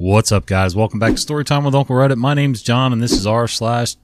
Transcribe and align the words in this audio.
What's 0.00 0.32
up, 0.32 0.46
guys? 0.46 0.74
Welcome 0.74 0.98
back 0.98 1.10
to 1.10 1.16
Storytime 1.16 1.62
with 1.62 1.74
Uncle 1.74 1.94
Reddit. 1.94 2.16
My 2.16 2.32
name's 2.32 2.62
John, 2.62 2.94
and 2.94 3.02
this 3.02 3.12
is 3.12 3.26
r 3.26 3.46
slash 3.46 3.96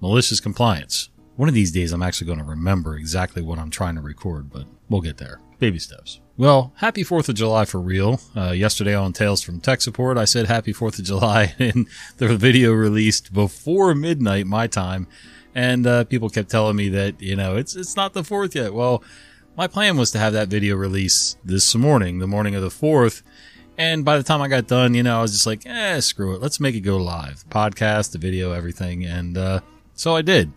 malicious 0.00 0.40
compliance. 0.40 1.10
One 1.36 1.48
of 1.48 1.54
these 1.54 1.70
days, 1.70 1.92
I'm 1.92 2.02
actually 2.02 2.26
going 2.26 2.40
to 2.40 2.44
remember 2.44 2.96
exactly 2.96 3.42
what 3.42 3.60
I'm 3.60 3.70
trying 3.70 3.94
to 3.94 4.00
record, 4.00 4.50
but 4.50 4.64
we'll 4.88 5.02
get 5.02 5.18
there. 5.18 5.40
Baby 5.60 5.78
steps. 5.78 6.18
Well, 6.36 6.72
happy 6.78 7.04
4th 7.04 7.28
of 7.28 7.36
July 7.36 7.64
for 7.64 7.80
real. 7.80 8.20
Uh, 8.36 8.50
yesterday 8.50 8.96
on 8.96 9.12
Tales 9.12 9.40
from 9.40 9.60
Tech 9.60 9.82
Support, 9.82 10.18
I 10.18 10.24
said 10.24 10.48
happy 10.48 10.74
4th 10.74 10.98
of 10.98 11.04
July, 11.04 11.54
and 11.60 11.86
the 12.16 12.36
video 12.36 12.72
released 12.72 13.32
before 13.32 13.94
midnight 13.94 14.48
my 14.48 14.66
time, 14.66 15.06
and 15.54 15.86
uh, 15.86 16.02
people 16.06 16.28
kept 16.28 16.50
telling 16.50 16.74
me 16.74 16.88
that, 16.88 17.22
you 17.22 17.36
know, 17.36 17.56
it's, 17.56 17.76
it's 17.76 17.94
not 17.94 18.14
the 18.14 18.22
4th 18.22 18.56
yet. 18.56 18.74
Well, 18.74 19.04
my 19.56 19.68
plan 19.68 19.96
was 19.96 20.10
to 20.10 20.18
have 20.18 20.32
that 20.32 20.48
video 20.48 20.74
release 20.74 21.36
this 21.44 21.72
morning, 21.76 22.18
the 22.18 22.26
morning 22.26 22.56
of 22.56 22.62
the 22.62 22.68
4th, 22.68 23.22
and 23.78 24.04
by 24.04 24.16
the 24.16 24.22
time 24.22 24.42
I 24.42 24.48
got 24.48 24.66
done, 24.66 24.94
you 24.94 25.02
know, 25.02 25.18
I 25.18 25.22
was 25.22 25.32
just 25.32 25.46
like, 25.46 25.66
eh, 25.66 26.00
screw 26.00 26.34
it. 26.34 26.42
Let's 26.42 26.60
make 26.60 26.74
it 26.74 26.80
go 26.80 26.96
live. 26.96 27.44
Podcast, 27.50 28.12
the 28.12 28.18
video, 28.18 28.52
everything. 28.52 29.04
And, 29.04 29.36
uh, 29.36 29.60
so 29.94 30.14
I 30.16 30.22
did. 30.22 30.52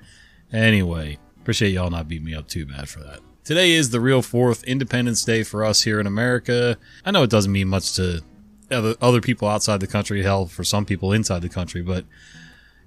Anyway, 0.51 1.17
appreciate 1.41 1.69
y'all 1.69 1.89
not 1.89 2.07
beating 2.07 2.25
me 2.25 2.33
up 2.33 2.47
too 2.47 2.65
bad 2.65 2.89
for 2.89 2.99
that. 3.01 3.19
Today 3.43 3.71
is 3.71 3.89
the 3.89 3.99
real 3.99 4.21
fourth 4.21 4.63
Independence 4.65 5.23
Day 5.23 5.43
for 5.43 5.63
us 5.63 5.81
here 5.83 5.99
in 5.99 6.05
America. 6.05 6.77
I 7.03 7.11
know 7.11 7.23
it 7.23 7.29
doesn't 7.29 7.51
mean 7.51 7.67
much 7.67 7.95
to 7.95 8.21
other, 8.71 9.21
people 9.21 9.47
outside 9.47 9.79
the 9.79 9.87
country, 9.87 10.21
hell, 10.21 10.45
for 10.45 10.63
some 10.63 10.85
people 10.85 11.11
inside 11.13 11.41
the 11.41 11.49
country, 11.49 11.81
but 11.81 12.05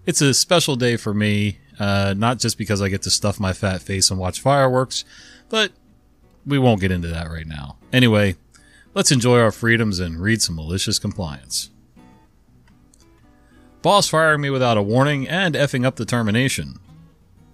it's 0.07 0.21
a 0.21 0.33
special 0.33 0.77
day 0.77 0.97
for 0.97 1.13
me. 1.13 1.59
Uh, 1.79 2.15
not 2.17 2.39
just 2.39 2.59
because 2.59 2.81
I 2.81 2.89
get 2.89 3.03
to 3.03 3.11
stuff 3.11 3.41
my 3.41 3.53
fat 3.53 3.83
face 3.83 4.11
and 4.11 4.21
watch 4.21 4.41
fireworks, 4.41 5.05
but 5.49 5.73
we 6.47 6.59
won't 6.59 6.81
get 6.81 6.93
into 6.93 7.09
that 7.09 7.29
right 7.29 7.47
now. 7.47 7.77
Anyway, 7.93 8.37
Let's 8.95 9.11
enjoy 9.11 9.39
our 9.41 9.53
freedoms 9.53 10.01
and 10.01 10.21
read 10.21 10.43
some 10.43 10.57
malicious 10.57 10.99
compliance. 10.99 11.71
Boss 13.81 14.07
firing 14.07 14.43
me 14.43 14.51
without 14.51 14.77
a 14.77 14.83
warning 14.83 15.27
and 15.27 15.55
effing 15.55 15.87
up 15.87 15.97
the 15.97 16.05
termination. 16.05 16.79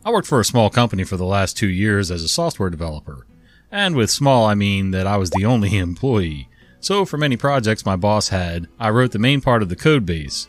I 0.05 0.11
worked 0.11 0.27
for 0.27 0.41
a 0.41 0.44
small 0.44 0.69
company 0.69 1.05
for 1.05 1.16
the 1.16 1.25
last 1.25 1.56
two 1.56 1.69
years 1.69 2.11
as 2.11 2.25
a 2.25 2.28
software 2.28 2.70
developer. 2.70 3.25
And 3.70 3.94
with 3.94 4.11
small, 4.11 4.47
I 4.47 4.56
mean 4.56 4.91
that 4.91 5.06
I 5.06 5.16
was 5.16 5.31
the 5.31 5.44
only 5.44 5.78
employee. 5.78 6.48
So 6.81 7.05
for 7.05 7.19
many 7.19 7.36
projects 7.36 7.86
my 7.86 7.94
boss 7.94 8.31
had, 8.31 8.66
I 8.81 8.91
wrote 8.91 9.12
the 9.12 9.20
main 9.20 9.41
part 9.41 9.62
of 9.62 9.69
the 9.69 9.77
code 9.77 10.05
base. 10.05 10.48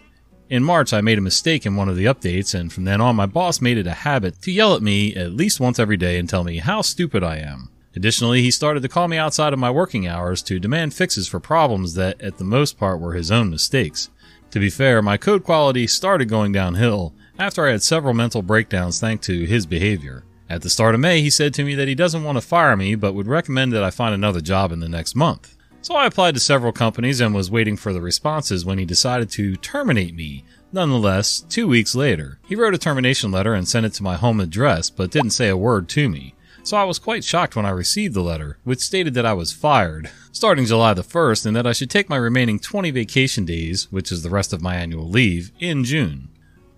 In 0.50 0.64
March, 0.64 0.92
I 0.92 1.02
made 1.02 1.20
a 1.20 1.22
mistake 1.22 1.68
in 1.68 1.76
one 1.76 1.90
of 1.90 1.98
the 1.98 2.06
updates, 2.06 2.60
and 2.60 2.74
from 2.74 2.86
then 2.86 3.00
on, 3.00 3.16
my 3.16 3.28
boss 3.28 3.62
made 3.62 3.78
it 3.78 3.86
a 3.86 3.92
habit 3.92 4.42
to 4.42 4.52
yell 4.52 4.74
at 4.74 4.82
me 4.82 5.16
at 5.16 5.34
least 5.34 5.60
once 5.60 5.78
every 5.78 5.98
day 5.98 6.18
and 6.18 6.28
tell 6.28 6.44
me 6.44 6.58
how 6.58 6.82
stupid 6.82 7.24
I 7.24 7.38
am. 7.38 7.69
Additionally, 7.96 8.42
he 8.42 8.52
started 8.52 8.84
to 8.84 8.90
call 8.90 9.08
me 9.08 9.18
outside 9.18 9.52
of 9.52 9.60
my 9.60 9.72
working 9.72 10.08
hours 10.08 10.42
to 10.44 10.60
demand 10.60 10.94
fixes 10.94 11.28
for 11.28 11.40
problems 11.40 11.96
that, 11.96 12.22
at 12.22 12.38
the 12.38 12.44
most 12.44 12.78
part, 12.78 13.00
were 13.00 13.14
his 13.14 13.32
own 13.32 13.50
mistakes. 13.50 14.10
To 14.52 14.60
be 14.60 14.70
fair, 14.70 15.02
my 15.02 15.18
code 15.18 15.44
quality 15.44 15.88
started 15.88 16.30
going 16.30 16.52
downhill 16.52 17.14
after 17.38 17.68
I 17.68 17.72
had 17.72 17.84
several 17.84 18.14
mental 18.14 18.42
breakdowns 18.42 19.00
thanks 19.00 19.26
to 19.28 19.46
his 19.46 19.66
behavior. 19.66 20.24
At 20.50 20.62
the 20.62 20.70
start 20.70 20.96
of 20.96 21.02
May, 21.02 21.22
he 21.22 21.30
said 21.30 21.54
to 21.56 21.64
me 21.64 21.76
that 21.76 21.88
he 21.88 21.96
doesn't 21.96 22.24
want 22.24 22.38
to 22.38 22.42
fire 22.42 22.76
me 22.76 22.96
but 22.96 23.14
would 23.14 23.28
recommend 23.28 23.72
that 23.74 23.84
I 23.84 23.92
find 23.92 24.14
another 24.14 24.42
job 24.42 24.72
in 24.72 24.80
the 24.80 24.90
next 24.90 25.16
month. 25.16 25.56
So 25.82 25.96
I 25.96 26.08
applied 26.08 26.34
to 26.34 26.40
several 26.40 26.72
companies 26.72 27.22
and 27.22 27.34
was 27.34 27.52
waiting 27.52 27.78
for 27.78 27.94
the 27.94 28.02
responses 28.02 28.66
when 28.66 28.80
he 28.80 28.86
decided 28.86 29.30
to 29.32 29.56
terminate 29.56 30.14
me. 30.14 30.44
Nonetheless, 30.74 31.40
two 31.40 31.68
weeks 31.68 31.96
later, 31.96 32.40
he 32.48 32.56
wrote 32.56 32.74
a 32.74 32.80
termination 32.80 33.32
letter 33.32 33.54
and 33.54 33.68
sent 33.68 33.86
it 33.86 33.94
to 33.94 34.04
my 34.04 34.16
home 34.16 34.40
address 34.40 34.90
but 34.90 35.12
didn't 35.12 35.32
say 35.32 35.48
a 35.48 35.58
word 35.58 35.88
to 35.90 36.10
me 36.10 36.36
so 36.64 36.78
I 36.78 36.84
was 36.84 37.00
quite 37.00 37.24
shocked 37.24 37.56
when 37.56 37.66
I 37.66 37.70
received 37.70 38.14
the 38.14 38.22
letter, 38.22 38.58
which 38.64 38.80
stated 38.80 39.14
that 39.14 39.26
I 39.26 39.34
was 39.34 39.52
fired, 39.52 40.10
starting 40.32 40.66
July 40.66 40.94
the 40.94 41.04
1st, 41.04 41.46
and 41.46 41.56
that 41.56 41.68
I 41.68 41.74
should 41.74 41.90
take 41.90 42.10
my 42.10 42.18
remaining 42.18 42.60
20 42.60 42.92
vacation 42.92 43.46
days, 43.46 43.92
which 43.92 44.12
is 44.12 44.24
the 44.24 44.30
rest 44.30 44.54
of 44.54 44.62
my 44.62 44.76
annual 44.76 45.10
leave, 45.10 45.52
in 45.60 45.84
June. 45.84 46.30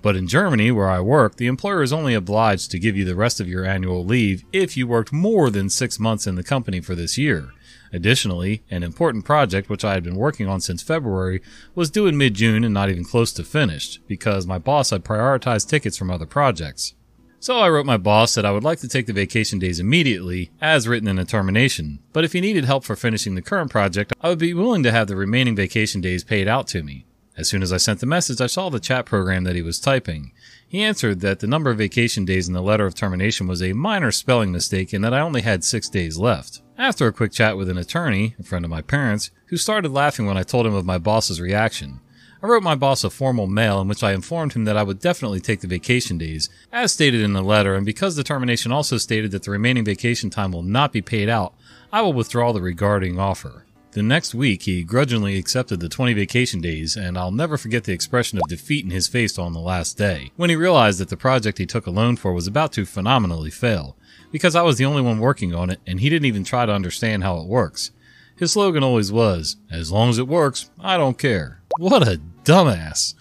But 0.02 0.16
in 0.16 0.28
Germany, 0.28 0.72
where 0.72 0.90
I 0.90 1.00
work, 1.00 1.36
the 1.36 1.48
employer 1.48 1.84
is 1.84 1.94
only 1.94 2.14
obliged 2.14 2.72
to 2.72 2.80
give 2.80 2.98
you 2.98 3.06
the 3.06 3.16
rest 3.16 3.40
of 3.40 3.48
your 3.48 3.66
annual 3.66 4.04
leave 4.04 4.44
if 4.52 4.76
you 4.76 4.88
worked 4.88 5.14
more 5.14 5.50
than 5.50 5.70
six 5.70 6.00
months 6.00 6.26
in 6.26 6.36
the 6.36 6.44
company 6.44 6.82
for 6.82 6.96
this 6.96 7.18
year. 7.18 7.52
Additionally, 7.94 8.64
an 8.72 8.84
important 8.84 9.26
project 9.26 9.70
which 9.70 9.84
I 9.84 9.94
had 9.94 10.04
been 10.04 10.16
working 10.16 10.48
on 10.48 10.62
since 10.62 10.82
February 10.82 11.42
was 11.76 11.92
due 11.92 12.08
in 12.08 12.18
mid 12.18 12.34
June 12.34 12.64
and 12.64 12.74
not 12.74 12.90
even 12.90 13.04
close 13.04 13.32
to 13.34 13.44
finished, 13.44 14.00
because 14.08 14.48
my 14.48 14.58
boss 14.58 14.90
had 14.90 15.04
prioritized 15.04 15.70
tickets 15.70 15.98
from 15.98 16.10
other 16.10 16.26
projects. 16.26 16.94
So 17.42 17.58
I 17.58 17.70
wrote 17.70 17.88
my 17.88 17.98
boss 17.98 18.36
that 18.36 18.46
I 18.46 18.52
would 18.52 18.64
like 18.64 18.82
to 18.82 18.88
take 18.88 19.08
the 19.08 19.14
vacation 19.14 19.58
days 19.58 19.80
immediately, 19.80 20.52
as 20.62 20.88
written 20.88 21.08
in 21.08 21.16
the 21.16 21.26
termination, 21.26 21.98
but 22.14 22.24
if 22.24 22.34
he 22.34 22.40
needed 22.40 22.66
help 22.66 22.84
for 22.84 22.96
finishing 22.96 23.34
the 23.34 23.42
current 23.42 23.72
project, 23.72 24.14
I 24.22 24.30
would 24.30 24.38
be 24.38 24.54
willing 24.54 24.84
to 24.84 24.92
have 24.92 25.08
the 25.08 25.16
remaining 25.16 25.56
vacation 25.56 26.02
days 26.02 26.24
paid 26.24 26.48
out 26.48 26.68
to 26.68 26.84
me. 26.84 27.08
As 27.36 27.50
soon 27.50 27.64
as 27.64 27.74
I 27.74 27.78
sent 27.78 28.00
the 28.00 28.06
message, 28.06 28.42
I 28.42 28.46
saw 28.46 28.70
the 28.70 28.80
chat 28.80 29.08
program 29.08 29.44
that 29.46 29.56
he 29.56 29.64
was 29.64 29.80
typing. 29.80 30.34
He 30.68 30.84
answered 30.84 31.22
that 31.22 31.40
the 31.40 31.48
number 31.48 31.72
of 31.72 31.80
vacation 31.80 32.26
days 32.26 32.48
in 32.48 32.54
the 32.54 32.62
letter 32.62 32.86
of 32.86 32.94
termination 32.94 33.48
was 33.48 33.64
a 33.64 33.74
minor 33.74 34.12
spelling 34.12 34.52
mistake 34.52 34.94
and 34.94 35.04
that 35.04 35.14
I 35.16 35.20
only 35.20 35.42
had 35.42 35.64
six 35.64 35.90
days 35.90 36.20
left. 36.20 36.62
After 36.78 37.08
a 37.08 37.12
quick 37.12 37.32
chat 37.32 37.58
with 37.58 37.70
an 37.70 37.78
attorney, 37.80 38.36
a 38.40 38.44
friend 38.44 38.64
of 38.64 38.70
my 38.70 38.84
parents, 38.84 39.32
who 39.48 39.58
started 39.58 39.92
laughing 39.92 40.28
when 40.28 40.38
I 40.38 40.44
told 40.44 40.68
him 40.68 40.76
of 40.76 40.86
my 40.86 41.00
boss's 41.00 41.42
reaction, 41.42 42.02
I 42.44 42.48
wrote 42.48 42.64
my 42.64 42.74
boss 42.74 43.04
a 43.04 43.12
formal 43.12 43.46
mail 43.46 43.80
in 43.82 43.88
which 43.88 44.02
I 44.02 44.14
informed 44.14 44.54
him 44.54 44.66
that 44.66 44.76
I 44.76 44.82
would 44.82 45.00
definitely 45.00 45.42
take 45.42 45.60
the 45.60 45.68
vacation 45.68 46.18
days, 46.18 46.50
as 46.72 46.92
stated 46.92 47.22
in 47.22 47.34
the 47.34 47.44
letter, 47.44 47.76
and 47.76 47.86
because 47.86 48.16
the 48.16 48.24
termination 48.24 48.72
also 48.72 48.98
stated 48.98 49.30
that 49.32 49.44
the 49.44 49.52
remaining 49.52 49.86
vacation 49.86 50.32
time 50.32 50.52
will 50.52 50.64
not 50.64 50.92
be 50.92 51.04
paid 51.04 51.30
out, 51.30 51.54
I 51.94 52.02
will 52.02 52.14
withdraw 52.14 52.52
the 52.52 52.62
regarding 52.62 53.20
offer. 53.20 53.66
The 53.92 54.02
next 54.02 54.34
week, 54.34 54.64
he 54.64 54.84
grudgingly 54.84 55.38
accepted 55.38 55.82
the 55.82 55.90
20 55.90 56.14
vacation 56.14 56.62
days, 56.62 56.96
and 56.96 57.16
I'll 57.16 57.32
never 57.32 57.58
forget 57.58 57.84
the 57.84 57.94
expression 57.94 58.40
of 58.40 58.48
defeat 58.50 58.86
in 58.86 58.90
his 58.90 59.08
face 59.08 59.38
on 59.38 59.54
the 59.54 59.60
last 59.60 59.96
day, 59.96 60.32
when 60.36 60.50
he 60.50 60.56
realized 60.56 61.00
that 61.00 61.10
the 61.10 61.18
project 61.18 61.60
he 61.60 61.68
took 61.68 61.86
a 61.86 61.92
loan 61.92 62.16
for 62.16 62.34
was 62.34 62.48
about 62.48 62.72
to 62.74 62.86
phenomenally 62.86 63.52
fail, 63.52 63.98
because 64.32 64.56
I 64.56 64.64
was 64.64 64.78
the 64.78 64.86
only 64.86 65.04
one 65.04 65.20
working 65.20 65.54
on 65.54 65.70
it, 65.70 65.80
and 65.86 66.00
he 66.00 66.10
didn't 66.10 66.26
even 66.26 66.44
try 66.44 66.66
to 66.66 66.74
understand 66.74 67.22
how 67.22 67.38
it 67.38 67.48
works. 67.48 67.92
His 68.36 68.54
slogan 68.54 68.82
always 68.82 69.12
was, 69.12 69.58
as 69.70 69.92
long 69.92 70.10
as 70.10 70.18
it 70.18 70.28
works, 70.28 70.72
I 70.80 70.98
don't 70.98 71.20
care. 71.20 71.61
What 71.78 72.08
a 72.08 72.20
dumbass. 72.44 73.14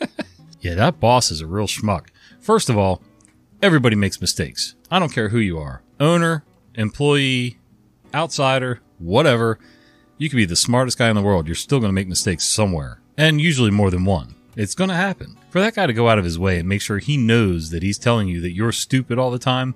yeah, 0.60 0.74
that 0.74 1.00
boss 1.00 1.30
is 1.30 1.40
a 1.40 1.46
real 1.46 1.66
schmuck. 1.66 2.08
First 2.40 2.68
of 2.70 2.78
all, 2.78 3.02
everybody 3.62 3.96
makes 3.96 4.20
mistakes. 4.20 4.74
I 4.90 4.98
don't 4.98 5.12
care 5.12 5.28
who 5.28 5.38
you 5.38 5.58
are 5.58 5.82
owner, 5.98 6.44
employee, 6.74 7.58
outsider, 8.14 8.80
whatever. 8.98 9.58
You 10.18 10.28
could 10.28 10.36
be 10.36 10.46
the 10.46 10.56
smartest 10.56 10.98
guy 10.98 11.08
in 11.08 11.16
the 11.16 11.22
world. 11.22 11.46
You're 11.46 11.54
still 11.54 11.78
going 11.78 11.90
to 11.90 11.94
make 11.94 12.08
mistakes 12.08 12.44
somewhere, 12.44 13.00
and 13.16 13.40
usually 13.40 13.70
more 13.70 13.90
than 13.90 14.04
one. 14.04 14.34
It's 14.56 14.74
going 14.74 14.90
to 14.90 14.96
happen. 14.96 15.38
For 15.50 15.60
that 15.60 15.74
guy 15.74 15.86
to 15.86 15.92
go 15.92 16.08
out 16.08 16.18
of 16.18 16.24
his 16.24 16.38
way 16.38 16.58
and 16.58 16.68
make 16.68 16.82
sure 16.82 16.98
he 16.98 17.16
knows 17.16 17.70
that 17.70 17.82
he's 17.82 17.98
telling 17.98 18.28
you 18.28 18.40
that 18.40 18.52
you're 18.52 18.72
stupid 18.72 19.18
all 19.18 19.30
the 19.30 19.38
time, 19.38 19.74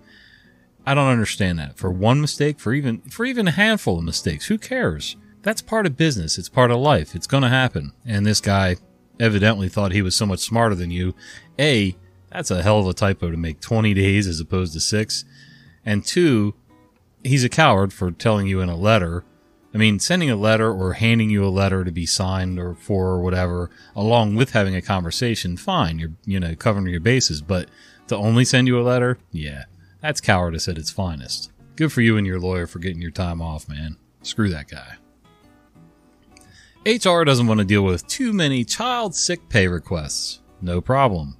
I 0.86 0.94
don't 0.94 1.08
understand 1.08 1.58
that. 1.58 1.76
For 1.76 1.90
one 1.90 2.20
mistake, 2.20 2.60
for 2.60 2.74
even 2.74 3.00
for 3.02 3.24
even 3.24 3.48
a 3.48 3.52
handful 3.52 3.98
of 3.98 4.04
mistakes, 4.04 4.46
who 4.46 4.58
cares? 4.58 5.16
That's 5.44 5.60
part 5.60 5.84
of 5.84 5.98
business. 5.98 6.38
It's 6.38 6.48
part 6.48 6.70
of 6.70 6.78
life. 6.78 7.14
It's 7.14 7.26
going 7.26 7.42
to 7.42 7.50
happen. 7.50 7.92
And 8.06 8.24
this 8.24 8.40
guy 8.40 8.76
evidently 9.20 9.68
thought 9.68 9.92
he 9.92 10.00
was 10.00 10.16
so 10.16 10.24
much 10.24 10.40
smarter 10.40 10.74
than 10.74 10.90
you. 10.90 11.14
A, 11.58 11.94
that's 12.30 12.50
a 12.50 12.62
hell 12.62 12.80
of 12.80 12.86
a 12.86 12.94
typo 12.94 13.30
to 13.30 13.36
make 13.36 13.60
20 13.60 13.92
days 13.92 14.26
as 14.26 14.40
opposed 14.40 14.72
to 14.72 14.80
six. 14.80 15.26
And 15.84 16.02
two, 16.02 16.54
he's 17.22 17.44
a 17.44 17.50
coward 17.50 17.92
for 17.92 18.10
telling 18.10 18.46
you 18.46 18.62
in 18.62 18.70
a 18.70 18.76
letter. 18.76 19.22
I 19.74 19.76
mean, 19.76 19.98
sending 19.98 20.30
a 20.30 20.36
letter 20.36 20.72
or 20.72 20.94
handing 20.94 21.28
you 21.28 21.44
a 21.44 21.48
letter 21.48 21.84
to 21.84 21.92
be 21.92 22.06
signed 22.06 22.58
or 22.58 22.74
for 22.74 23.08
or 23.08 23.20
whatever, 23.20 23.70
along 23.94 24.36
with 24.36 24.52
having 24.52 24.74
a 24.74 24.80
conversation, 24.80 25.58
fine. 25.58 25.98
You're, 25.98 26.12
you 26.24 26.40
know, 26.40 26.54
covering 26.54 26.86
your 26.86 27.00
bases. 27.00 27.42
But 27.42 27.68
to 28.08 28.16
only 28.16 28.46
send 28.46 28.66
you 28.66 28.80
a 28.80 28.82
letter, 28.82 29.18
yeah, 29.30 29.64
that's 30.00 30.22
cowardice 30.22 30.68
at 30.68 30.78
its 30.78 30.90
finest. 30.90 31.52
Good 31.76 31.92
for 31.92 32.00
you 32.00 32.16
and 32.16 32.26
your 32.26 32.40
lawyer 32.40 32.66
for 32.66 32.78
getting 32.78 33.02
your 33.02 33.10
time 33.10 33.42
off, 33.42 33.68
man. 33.68 33.98
Screw 34.22 34.48
that 34.48 34.68
guy. 34.68 34.96
HR 36.86 37.24
doesn't 37.24 37.46
want 37.46 37.60
to 37.60 37.64
deal 37.64 37.82
with 37.82 38.06
too 38.06 38.34
many 38.34 38.62
child 38.62 39.14
sick 39.14 39.48
pay 39.48 39.66
requests. 39.68 40.40
No 40.60 40.82
problem. 40.82 41.38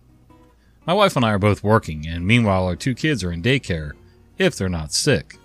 My 0.87 0.95
wife 0.95 1.17
and 1.17 1.25
I 1.25 1.33
are 1.33 1.39
both 1.39 1.63
working, 1.63 2.07
and 2.07 2.27
meanwhile, 2.27 2.65
our 2.65 2.77
two 2.77 2.95
kids 2.95 3.23
are 3.23 3.31
in 3.31 3.43
daycare, 3.43 3.93
if 4.39 4.57
they're 4.57 4.71
not 4.71 4.95
sick. 4.95 5.37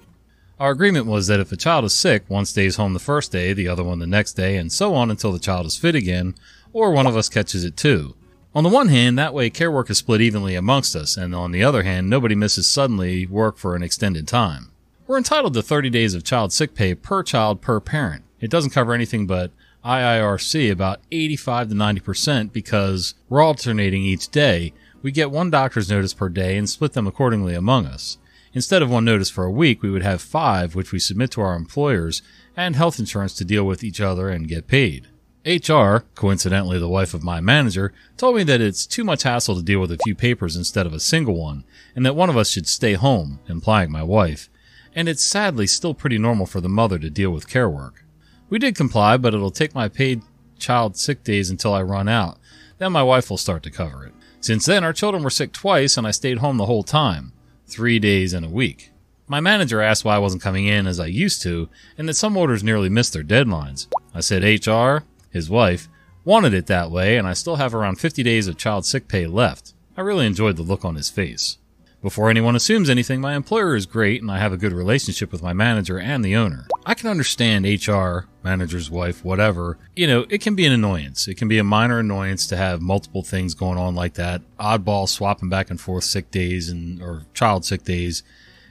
Our 0.57 0.71
agreement 0.71 1.05
was 1.05 1.27
that 1.27 1.41
if 1.41 1.51
a 1.51 1.57
child 1.57 1.83
is 1.83 1.93
sick, 1.93 2.23
one 2.29 2.45
stays 2.45 2.77
home 2.77 2.93
the 2.93 2.99
first 2.99 3.33
day, 3.33 3.51
the 3.51 3.67
other 3.67 3.83
one 3.83 3.99
the 3.99 4.07
next 4.07 4.33
day, 4.33 4.55
and 4.55 4.71
so 4.71 4.95
on 4.95 5.11
until 5.11 5.33
the 5.33 5.39
child 5.39 5.65
is 5.65 5.75
fit 5.75 5.95
again, 5.95 6.33
or 6.71 6.91
one 6.91 7.07
of 7.07 7.17
us 7.17 7.27
catches 7.27 7.65
it 7.65 7.75
too. 7.75 8.15
On 8.55 8.63
the 8.63 8.69
one 8.69 8.87
hand, 8.87 9.19
that 9.19 9.33
way 9.33 9.49
care 9.49 9.71
work 9.71 9.89
is 9.89 9.97
split 9.97 10.21
evenly 10.21 10.55
amongst 10.55 10.95
us, 10.95 11.17
and 11.17 11.35
on 11.35 11.51
the 11.51 11.63
other 11.63 11.83
hand, 11.83 12.09
nobody 12.09 12.35
misses 12.35 12.67
suddenly 12.67 13.25
work 13.27 13.57
for 13.57 13.75
an 13.75 13.83
extended 13.83 14.29
time. 14.29 14.71
We're 15.07 15.17
entitled 15.17 15.55
to 15.55 15.61
30 15.61 15.89
days 15.89 16.13
of 16.13 16.23
child 16.23 16.53
sick 16.53 16.73
pay 16.73 16.95
per 16.95 17.21
child 17.21 17.61
per 17.61 17.81
parent. 17.81 18.23
It 18.39 18.49
doesn't 18.49 18.71
cover 18.71 18.93
anything 18.93 19.27
but 19.27 19.51
IIRC 19.89 20.71
about 20.71 21.01
85 21.11 21.69
to 21.69 21.75
90% 21.75 22.53
because 22.53 23.15
we're 23.27 23.41
alternating 23.41 24.03
each 24.03 24.29
day. 24.29 24.71
We 25.01 25.11
get 25.11 25.31
one 25.31 25.49
doctor's 25.49 25.89
notice 25.89 26.13
per 26.13 26.29
day 26.29 26.57
and 26.57 26.69
split 26.69 26.93
them 26.93 27.07
accordingly 27.07 27.55
among 27.55 27.87
us. 27.87 28.19
Instead 28.53 28.83
of 28.83 28.91
one 28.91 29.03
notice 29.03 29.31
for 29.31 29.45
a 29.45 29.51
week, 29.51 29.81
we 29.81 29.89
would 29.89 30.03
have 30.03 30.21
five, 30.21 30.75
which 30.75 30.91
we 30.91 30.99
submit 30.99 31.31
to 31.31 31.41
our 31.41 31.55
employers 31.55 32.21
and 32.55 32.75
health 32.75 32.99
insurance 32.99 33.33
to 33.33 33.45
deal 33.45 33.63
with 33.63 33.83
each 33.83 33.99
other 33.99 34.29
and 34.29 34.47
get 34.47 34.67
paid. 34.67 35.07
HR, 35.43 36.05
coincidentally 36.13 36.77
the 36.77 36.87
wife 36.87 37.15
of 37.15 37.23
my 37.23 37.41
manager, 37.41 37.91
told 38.15 38.35
me 38.35 38.43
that 38.43 38.61
it's 38.61 38.85
too 38.85 39.03
much 39.03 39.23
hassle 39.23 39.55
to 39.55 39.63
deal 39.63 39.79
with 39.79 39.91
a 39.91 39.99
few 40.03 40.13
papers 40.13 40.55
instead 40.55 40.85
of 40.85 40.93
a 40.93 40.99
single 40.99 41.35
one, 41.35 41.63
and 41.95 42.05
that 42.05 42.15
one 42.15 42.29
of 42.29 42.37
us 42.37 42.51
should 42.51 42.67
stay 42.67 42.93
home, 42.93 43.39
implying 43.47 43.91
my 43.91 44.03
wife. 44.03 44.51
And 44.93 45.09
it's 45.09 45.23
sadly 45.23 45.65
still 45.65 45.95
pretty 45.95 46.19
normal 46.19 46.45
for 46.45 46.61
the 46.61 46.69
mother 46.69 46.99
to 46.99 47.09
deal 47.09 47.31
with 47.31 47.49
care 47.49 47.69
work. 47.69 48.03
We 48.49 48.59
did 48.59 48.75
comply, 48.75 49.17
but 49.17 49.33
it'll 49.33 49.51
take 49.51 49.75
my 49.75 49.87
paid 49.87 50.21
child 50.57 50.97
sick 50.97 51.23
days 51.23 51.49
until 51.49 51.73
I 51.73 51.81
run 51.81 52.07
out. 52.07 52.37
Then 52.77 52.91
my 52.91 53.03
wife 53.03 53.29
will 53.29 53.37
start 53.37 53.63
to 53.63 53.71
cover 53.71 54.05
it. 54.05 54.13
Since 54.41 54.65
then, 54.65 54.83
our 54.83 54.93
children 54.93 55.23
were 55.23 55.29
sick 55.29 55.51
twice, 55.51 55.97
and 55.97 56.07
I 56.07 56.11
stayed 56.11 56.39
home 56.39 56.57
the 56.57 56.65
whole 56.65 56.83
time 56.83 57.33
three 57.67 57.99
days 57.99 58.33
in 58.33 58.43
a 58.43 58.49
week. 58.49 58.91
My 59.27 59.39
manager 59.39 59.81
asked 59.81 60.03
why 60.03 60.15
I 60.15 60.19
wasn't 60.19 60.41
coming 60.41 60.65
in 60.65 60.87
as 60.87 60.99
I 60.99 61.05
used 61.05 61.43
to, 61.43 61.69
and 61.97 62.09
that 62.09 62.15
some 62.15 62.35
orders 62.35 62.63
nearly 62.63 62.89
missed 62.89 63.13
their 63.13 63.23
deadlines. 63.23 63.87
I 64.13 64.21
said 64.21 64.43
HR, 64.43 65.03
his 65.29 65.49
wife, 65.49 65.87
wanted 66.25 66.53
it 66.53 66.65
that 66.67 66.89
way, 66.89 67.17
and 67.17 67.27
I 67.27 67.33
still 67.33 67.57
have 67.57 67.75
around 67.75 67.99
50 67.99 68.23
days 68.23 68.47
of 68.47 68.57
child 68.57 68.85
sick 68.85 69.07
pay 69.07 69.27
left. 69.27 69.73
I 69.95 70.01
really 70.01 70.25
enjoyed 70.25 70.55
the 70.55 70.63
look 70.63 70.83
on 70.83 70.95
his 70.95 71.09
face. 71.09 71.57
Before 72.01 72.29
anyone 72.29 72.55
assumes 72.55 72.89
anything, 72.89 73.19
my 73.19 73.35
employer 73.35 73.75
is 73.75 73.85
great 73.85 74.21
and 74.21 74.31
I 74.31 74.39
have 74.39 74.53
a 74.53 74.57
good 74.57 74.71
relationship 74.71 75.33
with 75.33 75.43
my 75.43 75.51
manager 75.51 75.99
and 75.99 76.23
the 76.23 76.33
owner. 76.33 76.65
I 76.85 76.93
can 76.93 77.09
understand 77.09 77.65
HR, 77.65 78.28
manager's 78.43 78.89
wife, 78.89 79.23
whatever. 79.23 79.77
You 79.95 80.07
know, 80.07 80.25
it 80.29 80.41
can 80.41 80.55
be 80.55 80.65
an 80.65 80.71
annoyance. 80.71 81.27
It 81.27 81.35
can 81.35 81.47
be 81.47 81.57
a 81.57 81.63
minor 81.63 81.99
annoyance 81.99 82.47
to 82.47 82.57
have 82.57 82.81
multiple 82.81 83.23
things 83.23 83.53
going 83.53 83.77
on 83.77 83.95
like 83.95 84.13
that. 84.15 84.41
Oddball 84.59 85.07
swapping 85.07 85.49
back 85.49 85.69
and 85.69 85.79
forth 85.79 86.03
sick 86.03 86.31
days 86.31 86.69
and, 86.69 87.01
or 87.01 87.25
child 87.33 87.65
sick 87.65 87.83
days 87.83 88.23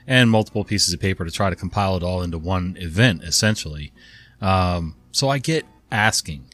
and 0.07 0.29
multiple 0.29 0.63
pieces 0.63 0.93
of 0.93 0.99
paper 0.99 1.23
to 1.23 1.31
try 1.31 1.49
to 1.49 1.55
compile 1.55 1.95
it 1.95 2.03
all 2.03 2.23
into 2.23 2.37
one 2.37 2.75
event, 2.79 3.23
essentially. 3.23 3.93
Um, 4.41 4.95
so 5.11 5.29
I 5.29 5.37
get 5.37 5.65
asking, 5.91 6.45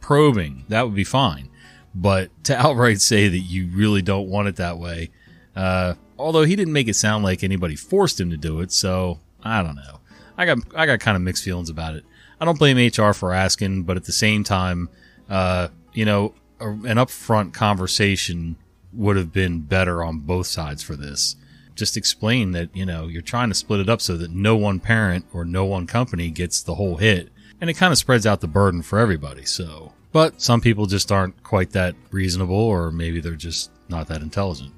probing, 0.00 0.64
that 0.68 0.82
would 0.82 0.94
be 0.94 1.04
fine. 1.04 1.48
But 1.94 2.30
to 2.44 2.56
outright 2.60 3.00
say 3.00 3.28
that 3.28 3.38
you 3.38 3.68
really 3.72 4.02
don't 4.02 4.28
want 4.28 4.48
it 4.48 4.56
that 4.56 4.78
way, 4.78 5.10
uh, 5.54 5.94
although 6.18 6.44
he 6.44 6.56
didn't 6.56 6.72
make 6.72 6.88
it 6.88 6.96
sound 6.96 7.22
like 7.24 7.44
anybody 7.44 7.76
forced 7.76 8.20
him 8.20 8.30
to 8.30 8.36
do 8.36 8.60
it, 8.60 8.72
so 8.72 9.20
I 9.42 9.62
don't 9.62 9.76
know. 9.76 10.00
I 10.36 10.44
got 10.44 10.58
I 10.74 10.86
got 10.86 11.00
kind 11.00 11.16
of 11.16 11.22
mixed 11.22 11.44
feelings 11.44 11.70
about 11.70 11.94
it. 11.94 12.04
I 12.40 12.44
don't 12.44 12.58
blame 12.58 12.76
HR 12.76 13.12
for 13.12 13.32
asking, 13.32 13.84
but 13.84 13.96
at 13.96 14.04
the 14.04 14.12
same 14.12 14.44
time, 14.44 14.88
uh, 15.28 15.68
you 15.92 16.04
know, 16.04 16.34
a, 16.60 16.68
an 16.68 16.96
upfront 16.96 17.54
conversation 17.54 18.56
would 18.92 19.16
have 19.16 19.32
been 19.32 19.60
better 19.60 20.02
on 20.02 20.20
both 20.20 20.46
sides 20.46 20.82
for 20.82 20.96
this. 20.96 21.36
Just 21.74 21.96
explain 21.96 22.52
that 22.52 22.74
you 22.74 22.86
know 22.86 23.06
you're 23.06 23.22
trying 23.22 23.48
to 23.50 23.54
split 23.54 23.80
it 23.80 23.88
up 23.88 24.00
so 24.00 24.16
that 24.16 24.30
no 24.30 24.56
one 24.56 24.80
parent 24.80 25.26
or 25.32 25.44
no 25.44 25.64
one 25.64 25.86
company 25.86 26.30
gets 26.30 26.62
the 26.62 26.74
whole 26.74 26.96
hit, 26.96 27.30
and 27.60 27.68
it 27.68 27.74
kind 27.74 27.92
of 27.92 27.98
spreads 27.98 28.26
out 28.26 28.40
the 28.40 28.48
burden 28.48 28.82
for 28.82 28.98
everybody. 28.98 29.44
So, 29.44 29.92
but 30.12 30.40
some 30.40 30.60
people 30.60 30.86
just 30.86 31.12
aren't 31.12 31.42
quite 31.42 31.70
that 31.72 31.94
reasonable, 32.10 32.56
or 32.56 32.90
maybe 32.90 33.20
they're 33.20 33.34
just 33.34 33.70
not 33.88 34.08
that 34.08 34.22
intelligent. 34.22 34.72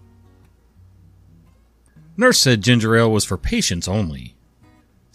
Nurse 2.16 2.38
said 2.38 2.62
ginger 2.62 2.96
ale 2.96 3.12
was 3.12 3.24
for 3.24 3.36
patients 3.36 3.86
only. 3.86 4.34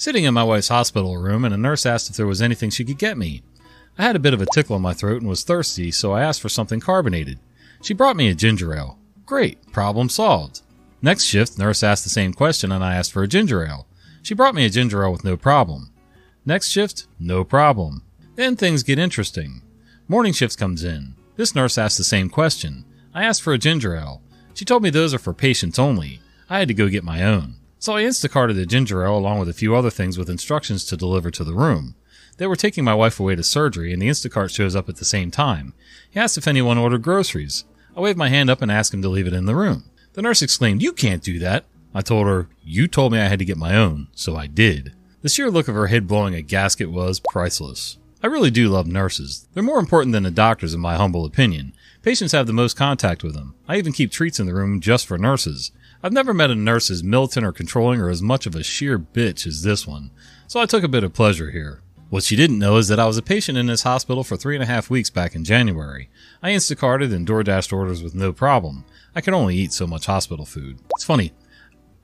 Sitting 0.04 0.26
in 0.26 0.34
my 0.34 0.44
wife's 0.44 0.68
hospital 0.68 1.16
room, 1.16 1.46
and 1.46 1.54
a 1.54 1.58
nurse 1.58 1.86
asked 1.86 2.10
if 2.10 2.18
there 2.18 2.28
was 2.28 2.42
anything 2.42 2.70
she 2.70 2.84
could 2.84 2.98
get 2.98 3.18
me. 3.18 3.42
I 3.98 4.04
had 4.04 4.18
a 4.18 4.20
bit 4.20 4.34
of 4.34 4.42
a 4.42 4.46
tickle 4.54 4.76
in 4.76 4.82
my 4.82 4.92
throat 4.92 5.22
and 5.22 5.30
was 5.30 5.44
thirsty, 5.44 5.92
so 5.92 6.12
I 6.12 6.24
asked 6.24 6.42
for 6.42 6.50
something 6.50 6.82
carbonated. 6.82 7.40
She 7.82 7.94
brought 7.94 8.18
me 8.18 8.28
a 8.28 8.36
ginger 8.36 8.76
ale. 8.76 9.00
Great, 9.26 9.72
problem 9.72 10.10
solved. 10.10 10.60
Next 11.02 11.24
shift, 11.24 11.58
nurse 11.58 11.84
asked 11.84 12.04
the 12.04 12.10
same 12.10 12.34
question, 12.34 12.70
and 12.70 12.84
I 12.84 12.96
asked 12.96 13.14
for 13.14 13.24
a 13.24 13.30
ginger 13.30 13.66
ale. 13.66 13.88
She 14.22 14.34
brought 14.34 14.56
me 14.56 14.66
a 14.66 14.70
ginger 14.70 15.06
ale 15.06 15.14
with 15.14 15.24
no 15.24 15.38
problem. 15.38 15.94
Next 16.46 16.68
shift, 16.68 17.08
no 17.18 17.46
problem. 17.46 18.04
Then 18.36 18.58
things 18.58 18.84
get 18.84 19.00
interesting. 19.00 19.62
Morning 20.10 20.34
shift 20.34 20.58
comes 20.58 20.84
in. 20.84 21.16
This 21.38 21.56
nurse 21.56 21.78
asked 21.78 21.98
the 21.98 22.04
same 22.04 22.30
question. 22.30 22.84
I 23.14 23.24
asked 23.24 23.42
for 23.42 23.54
a 23.54 23.58
ginger 23.58 23.96
ale. 23.96 24.22
She 24.54 24.66
told 24.66 24.84
me 24.84 24.90
those 24.90 25.14
are 25.14 25.18
for 25.18 25.34
patients 25.34 25.80
only. 25.80 26.20
I 26.50 26.60
had 26.60 26.68
to 26.68 26.74
go 26.74 26.90
get 26.90 27.06
my 27.06 27.24
own. 27.24 27.56
So 27.84 27.98
I 27.98 28.04
Instacarted 28.04 28.58
a 28.58 28.66
ginger 28.66 29.04
ale 29.04 29.18
along 29.18 29.40
with 29.40 29.50
a 29.50 29.54
few 29.54 29.76
other 29.76 29.90
things 29.90 30.18
with 30.18 30.30
instructions 30.30 30.86
to 30.86 30.96
deliver 30.96 31.30
to 31.32 31.44
the 31.44 31.54
room. 31.54 31.96
They 32.38 32.48
were 32.48 32.56
taking 32.56 32.86
my 32.86 32.94
wife 32.94 33.20
away 33.20 33.36
to 33.36 33.44
surgery, 33.44 33.92
and 33.92 34.02
the 34.02 34.08
Instacart 34.08 34.56
shows 34.56 34.74
up 34.74 34.88
at 34.88 34.96
the 34.96 35.04
same 35.04 35.32
time. 35.32 35.74
He 36.10 36.18
asked 36.18 36.38
if 36.38 36.48
anyone 36.48 36.78
ordered 36.78 37.02
groceries. 37.02 37.66
I 37.94 38.00
waved 38.00 38.18
my 38.18 38.30
hand 38.30 38.50
up 38.50 38.62
and 38.62 38.72
asked 38.72 38.94
him 38.94 39.02
to 39.02 39.10
leave 39.10 39.28
it 39.28 39.34
in 39.34 39.48
the 39.48 39.56
room. 39.58 39.84
The 40.14 40.22
nurse 40.22 40.42
exclaimed, 40.42 40.82
You 40.82 40.94
can't 40.94 41.22
do 41.22 41.40
that. 41.40 41.66
I 41.94 42.00
told 42.00 42.26
her, 42.26 42.48
You 42.64 42.88
told 42.88 43.12
me 43.12 43.20
I 43.20 43.28
had 43.28 43.40
to 43.40 43.46
get 43.46 43.58
my 43.58 43.76
own, 43.76 44.08
so 44.14 44.38
I 44.38 44.48
did. 44.48 44.94
The 45.22 45.28
sheer 45.28 45.52
look 45.52 45.68
of 45.68 45.76
her 45.76 45.88
head 45.88 46.08
blowing 46.08 46.36
a 46.36 46.42
gasket 46.42 46.90
was 46.90 47.20
priceless. 47.20 47.98
I 48.24 48.28
really 48.28 48.50
do 48.50 48.70
love 48.70 48.88
nurses. 48.88 49.50
They're 49.54 49.62
more 49.62 49.80
important 49.80 50.14
than 50.14 50.24
the 50.24 50.32
doctors, 50.32 50.74
in 50.74 50.80
my 50.80 50.96
humble 50.96 51.26
opinion. 51.26 51.74
Patients 52.02 52.32
have 52.32 52.48
the 52.48 52.54
most 52.54 52.78
contact 52.78 53.26
with 53.26 53.34
them. 53.34 53.56
I 53.68 53.76
even 53.76 53.92
keep 53.92 54.10
treats 54.10 54.40
in 54.40 54.46
the 54.46 54.54
room 54.54 54.80
just 54.80 55.06
for 55.06 55.18
nurses. 55.18 55.74
I've 56.06 56.12
never 56.12 56.34
met 56.34 56.52
a 56.52 56.56
nurse 56.56 56.92
as 56.92 57.02
militant 57.02 57.46
or 57.46 57.54
controlling 57.54 58.02
or 58.02 58.10
as 58.10 58.22
much 58.22 58.46
of 58.46 58.56
a 58.56 58.64
sheer 58.64 59.00
bitch 59.00 59.48
as 59.48 59.64
this 59.64 59.88
one, 59.88 60.12
so 60.48 60.60
I 60.60 60.66
took 60.66 60.84
a 60.84 60.90
bit 60.90 61.06
of 61.06 61.14
pleasure 61.14 61.50
here. 61.50 61.82
What 62.10 62.24
she 62.24 62.36
didn't 62.36 62.60
know 62.60 62.76
is 62.76 62.90
that 62.90 63.00
I 63.00 63.08
was 63.08 63.18
a 63.18 63.22
patient 63.22 63.58
in 63.58 63.68
this 63.68 63.84
hospital 63.84 64.26
for 64.26 64.36
three 64.36 64.56
and 64.56 64.62
a 64.62 64.68
half 64.68 64.90
weeks 64.90 65.10
back 65.10 65.34
in 65.34 65.46
January. 65.46 66.10
I 66.44 66.52
Instacarted 66.52 67.14
and 67.14 67.26
DoorDashed 67.26 67.72
orders 67.72 68.04
with 68.04 68.14
no 68.14 68.34
problem. 68.34 68.84
I 69.16 69.22
could 69.22 69.34
only 69.34 69.56
eat 69.56 69.72
so 69.72 69.88
much 69.88 70.06
hospital 70.06 70.46
food. 70.46 70.78
It's 70.92 71.06
funny, 71.06 71.32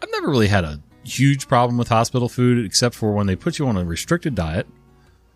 I've 0.01 0.11
never 0.11 0.29
really 0.29 0.47
had 0.47 0.63
a 0.63 0.81
huge 1.03 1.49
problem 1.49 1.77
with 1.77 1.89
hospital 1.89 2.29
food 2.29 2.65
except 2.65 2.95
for 2.95 3.11
when 3.11 3.27
they 3.27 3.35
put 3.35 3.59
you 3.59 3.67
on 3.67 3.75
a 3.75 3.83
restricted 3.83 4.33
diet. 4.33 4.65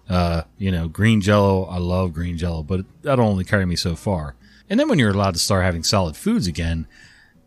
Uh, 0.09 0.43
you 0.57 0.71
know, 0.71 0.87
green 0.87 1.19
jello, 1.19 1.65
I 1.65 1.79
love 1.79 2.13
green 2.13 2.37
jello, 2.37 2.63
but 2.63 2.85
that'll 3.01 3.27
only 3.27 3.43
carry 3.43 3.65
me 3.65 3.75
so 3.75 3.97
far. 3.97 4.35
And 4.69 4.79
then 4.79 4.87
when 4.87 4.99
you're 4.99 5.11
allowed 5.11 5.33
to 5.33 5.39
start 5.39 5.65
having 5.65 5.83
solid 5.83 6.15
foods 6.15 6.47
again, 6.47 6.87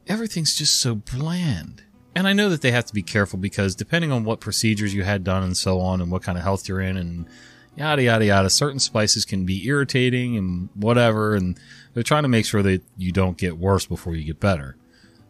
everything's 0.07 0.55
just 0.55 0.81
so 0.81 0.95
bland. 0.95 1.83
And 2.15 2.27
I 2.27 2.33
know 2.33 2.49
that 2.49 2.63
they 2.63 2.71
have 2.71 2.87
to 2.87 2.95
be 2.95 3.03
careful 3.03 3.39
because 3.39 3.75
depending 3.75 4.11
on 4.11 4.25
what 4.25 4.41
procedures 4.41 4.95
you 4.95 5.03
had 5.05 5.23
done 5.23 5.43
and 5.43 5.57
so 5.57 5.81
on 5.81 6.01
and 6.01 6.11
what 6.11 6.23
kind 6.23 6.39
of 6.39 6.45
health 6.45 6.69
you're 6.69 6.81
in 6.81 6.97
and 6.97 7.27
yada 7.77 8.03
yada 8.03 8.25
yada, 8.25 8.49
certain 8.49 8.79
spices 8.79 9.25
can 9.25 9.45
be 9.45 9.67
irritating 9.67 10.37
and 10.37 10.71
whatever 10.75 11.35
and 11.35 11.59
they're 11.93 12.03
trying 12.03 12.23
to 12.23 12.29
make 12.29 12.47
sure 12.47 12.63
that 12.63 12.83
you 12.97 13.13
don't 13.13 13.37
get 13.37 13.59
worse 13.59 13.87
before 13.87 14.15
you 14.15 14.25
get 14.25 14.41
better. 14.41 14.77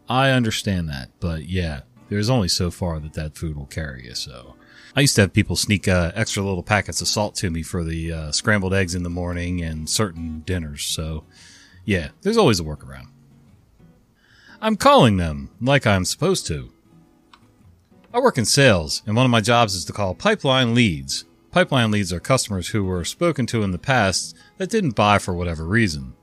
I 0.09 0.29
understand 0.29 0.87
that, 0.89 1.09
but 1.19 1.43
yeah, 1.49 1.81
there's 2.07 2.29
only 2.29 2.47
so 2.47 2.71
far 2.71 2.99
that 2.99 3.13
that 3.13 3.37
food 3.37 3.57
will 3.57 3.65
carry 3.65 4.05
you, 4.05 4.15
so. 4.15 4.55
I 4.95 5.01
used 5.01 5.15
to 5.15 5.21
have 5.21 5.33
people 5.33 5.55
sneak 5.55 5.87
uh, 5.87 6.11
extra 6.15 6.41
little 6.41 6.63
packets 6.63 7.01
of 7.01 7.07
salt 7.07 7.35
to 7.35 7.51
me 7.51 7.61
for 7.61 7.83
the 7.83 8.11
uh, 8.11 8.31
scrambled 8.31 8.73
eggs 8.73 8.95
in 8.95 9.03
the 9.03 9.09
morning 9.09 9.61
and 9.61 9.87
certain 9.87 10.39
dinners, 10.45 10.83
so 10.83 11.25
yeah, 11.85 12.09
there's 12.21 12.37
always 12.37 12.59
a 12.59 12.63
workaround. 12.63 13.07
I'm 14.59 14.75
calling 14.75 15.17
them 15.17 15.51
like 15.61 15.85
I'm 15.85 16.03
supposed 16.03 16.47
to. 16.47 16.71
I 18.11 18.19
work 18.19 18.39
in 18.39 18.45
sales, 18.45 19.03
and 19.05 19.15
one 19.15 19.25
of 19.25 19.29
my 19.29 19.39
jobs 19.41 19.75
is 19.75 19.85
to 19.85 19.93
call 19.93 20.15
pipeline 20.15 20.73
leads. 20.73 21.25
Pipeline 21.51 21.91
leads 21.91 22.11
are 22.11 22.19
customers 22.19 22.69
who 22.69 22.83
were 22.83 23.05
spoken 23.05 23.45
to 23.47 23.61
in 23.61 23.69
the 23.69 23.77
past 23.77 24.35
that 24.57 24.71
didn't 24.71 24.95
buy 24.95 25.19
for 25.19 25.35
whatever 25.35 25.65
reason. 25.65 26.13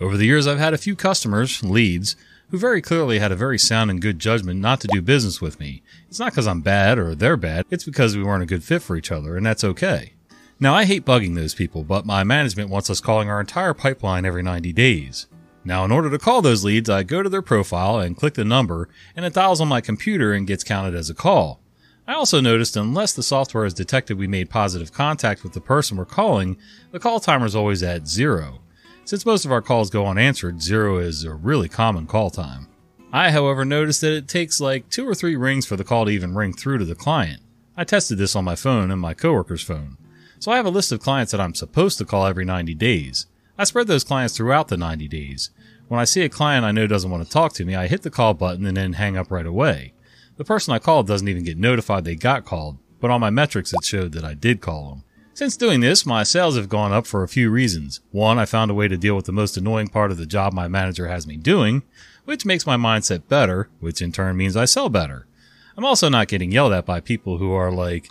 Over 0.00 0.16
the 0.16 0.24
years, 0.24 0.46
I've 0.46 0.58
had 0.58 0.72
a 0.72 0.78
few 0.78 0.96
customers, 0.96 1.62
leads, 1.62 2.16
who 2.48 2.56
very 2.56 2.80
clearly 2.80 3.18
had 3.18 3.30
a 3.30 3.36
very 3.36 3.58
sound 3.58 3.90
and 3.90 4.00
good 4.00 4.18
judgment 4.18 4.58
not 4.58 4.80
to 4.80 4.88
do 4.88 5.02
business 5.02 5.42
with 5.42 5.60
me. 5.60 5.82
It's 6.08 6.18
not 6.18 6.32
because 6.32 6.46
I'm 6.46 6.62
bad 6.62 6.98
or 6.98 7.14
they're 7.14 7.36
bad, 7.36 7.66
it's 7.70 7.84
because 7.84 8.16
we 8.16 8.24
weren't 8.24 8.42
a 8.42 8.46
good 8.46 8.64
fit 8.64 8.80
for 8.80 8.96
each 8.96 9.12
other, 9.12 9.36
and 9.36 9.44
that's 9.44 9.64
okay. 9.64 10.14
Now, 10.58 10.74
I 10.74 10.86
hate 10.86 11.04
bugging 11.04 11.34
those 11.34 11.54
people, 11.54 11.84
but 11.84 12.06
my 12.06 12.24
management 12.24 12.70
wants 12.70 12.88
us 12.88 13.00
calling 13.00 13.28
our 13.28 13.40
entire 13.40 13.74
pipeline 13.74 14.24
every 14.24 14.42
90 14.42 14.72
days. 14.72 15.26
Now, 15.64 15.84
in 15.84 15.92
order 15.92 16.10
to 16.10 16.18
call 16.18 16.42
those 16.42 16.64
leads, 16.64 16.90
I 16.90 17.02
go 17.02 17.22
to 17.22 17.28
their 17.28 17.42
profile 17.42 18.00
and 18.00 18.16
click 18.16 18.34
the 18.34 18.44
number, 18.44 18.88
and 19.14 19.24
it 19.24 19.34
dials 19.34 19.60
on 19.60 19.68
my 19.68 19.80
computer 19.80 20.32
and 20.32 20.46
gets 20.46 20.64
counted 20.64 20.94
as 20.94 21.08
a 21.08 21.14
call. 21.14 21.60
I 22.06 22.14
also 22.14 22.40
noticed 22.40 22.76
unless 22.76 23.12
the 23.12 23.22
software 23.22 23.62
has 23.62 23.74
detected 23.74 24.18
we 24.18 24.26
made 24.26 24.50
positive 24.50 24.92
contact 24.92 25.44
with 25.44 25.52
the 25.52 25.60
person 25.60 25.96
we're 25.96 26.04
calling, 26.04 26.56
the 26.90 26.98
call 26.98 27.20
timer 27.20 27.46
is 27.46 27.54
always 27.54 27.82
at 27.82 28.08
zero. 28.08 28.60
Since 29.04 29.24
most 29.24 29.44
of 29.44 29.52
our 29.52 29.62
calls 29.62 29.88
go 29.88 30.06
unanswered, 30.06 30.60
zero 30.60 30.98
is 30.98 31.22
a 31.22 31.32
really 31.32 31.68
common 31.68 32.06
call 32.06 32.30
time. 32.30 32.66
I, 33.12 33.30
however, 33.30 33.64
noticed 33.64 34.00
that 34.00 34.12
it 34.12 34.26
takes 34.26 34.60
like 34.60 34.88
two 34.88 35.06
or 35.06 35.14
three 35.14 35.36
rings 35.36 35.66
for 35.66 35.76
the 35.76 35.84
call 35.84 36.06
to 36.06 36.10
even 36.10 36.34
ring 36.34 36.54
through 36.54 36.78
to 36.78 36.84
the 36.84 36.94
client. 36.94 37.42
I 37.76 37.84
tested 37.84 38.18
this 38.18 38.34
on 38.34 38.44
my 38.44 38.56
phone 38.56 38.90
and 38.90 39.00
my 39.00 39.14
coworker's 39.14 39.62
phone. 39.62 39.96
So 40.38 40.50
I 40.50 40.56
have 40.56 40.66
a 40.66 40.70
list 40.70 40.90
of 40.90 41.00
clients 41.00 41.30
that 41.30 41.40
I'm 41.40 41.54
supposed 41.54 41.98
to 41.98 42.04
call 42.04 42.26
every 42.26 42.44
90 42.44 42.74
days. 42.74 43.26
I 43.62 43.64
spread 43.64 43.86
those 43.86 44.02
clients 44.02 44.36
throughout 44.36 44.66
the 44.66 44.76
90 44.76 45.06
days. 45.06 45.50
When 45.86 46.00
I 46.00 46.04
see 46.04 46.22
a 46.22 46.28
client 46.28 46.64
I 46.64 46.72
know 46.72 46.88
doesn't 46.88 47.12
want 47.12 47.22
to 47.22 47.30
talk 47.30 47.52
to 47.52 47.64
me, 47.64 47.76
I 47.76 47.86
hit 47.86 48.02
the 48.02 48.10
call 48.10 48.34
button 48.34 48.66
and 48.66 48.76
then 48.76 48.94
hang 48.94 49.16
up 49.16 49.30
right 49.30 49.46
away. 49.46 49.92
The 50.36 50.44
person 50.44 50.74
I 50.74 50.80
called 50.80 51.06
doesn't 51.06 51.28
even 51.28 51.44
get 51.44 51.56
notified 51.56 52.04
they 52.04 52.16
got 52.16 52.44
called, 52.44 52.78
but 52.98 53.12
on 53.12 53.20
my 53.20 53.30
metrics 53.30 53.72
it 53.72 53.84
showed 53.84 54.14
that 54.14 54.24
I 54.24 54.34
did 54.34 54.60
call 54.60 54.88
them. 54.88 55.04
Since 55.32 55.56
doing 55.56 55.78
this, 55.78 56.04
my 56.04 56.24
sales 56.24 56.56
have 56.56 56.68
gone 56.68 56.92
up 56.92 57.06
for 57.06 57.22
a 57.22 57.28
few 57.28 57.50
reasons. 57.50 58.00
One, 58.10 58.36
I 58.36 58.46
found 58.46 58.72
a 58.72 58.74
way 58.74 58.88
to 58.88 58.96
deal 58.96 59.14
with 59.14 59.26
the 59.26 59.32
most 59.32 59.56
annoying 59.56 59.86
part 59.86 60.10
of 60.10 60.16
the 60.16 60.26
job 60.26 60.52
my 60.52 60.66
manager 60.66 61.06
has 61.06 61.24
me 61.24 61.36
doing, 61.36 61.84
which 62.24 62.44
makes 62.44 62.66
my 62.66 62.76
mindset 62.76 63.28
better, 63.28 63.68
which 63.78 64.02
in 64.02 64.10
turn 64.10 64.36
means 64.36 64.56
I 64.56 64.64
sell 64.64 64.88
better. 64.88 65.28
I'm 65.76 65.84
also 65.84 66.08
not 66.08 66.26
getting 66.26 66.50
yelled 66.50 66.72
at 66.72 66.84
by 66.84 66.98
people 66.98 67.38
who 67.38 67.52
are 67.52 67.70
like, 67.70 68.10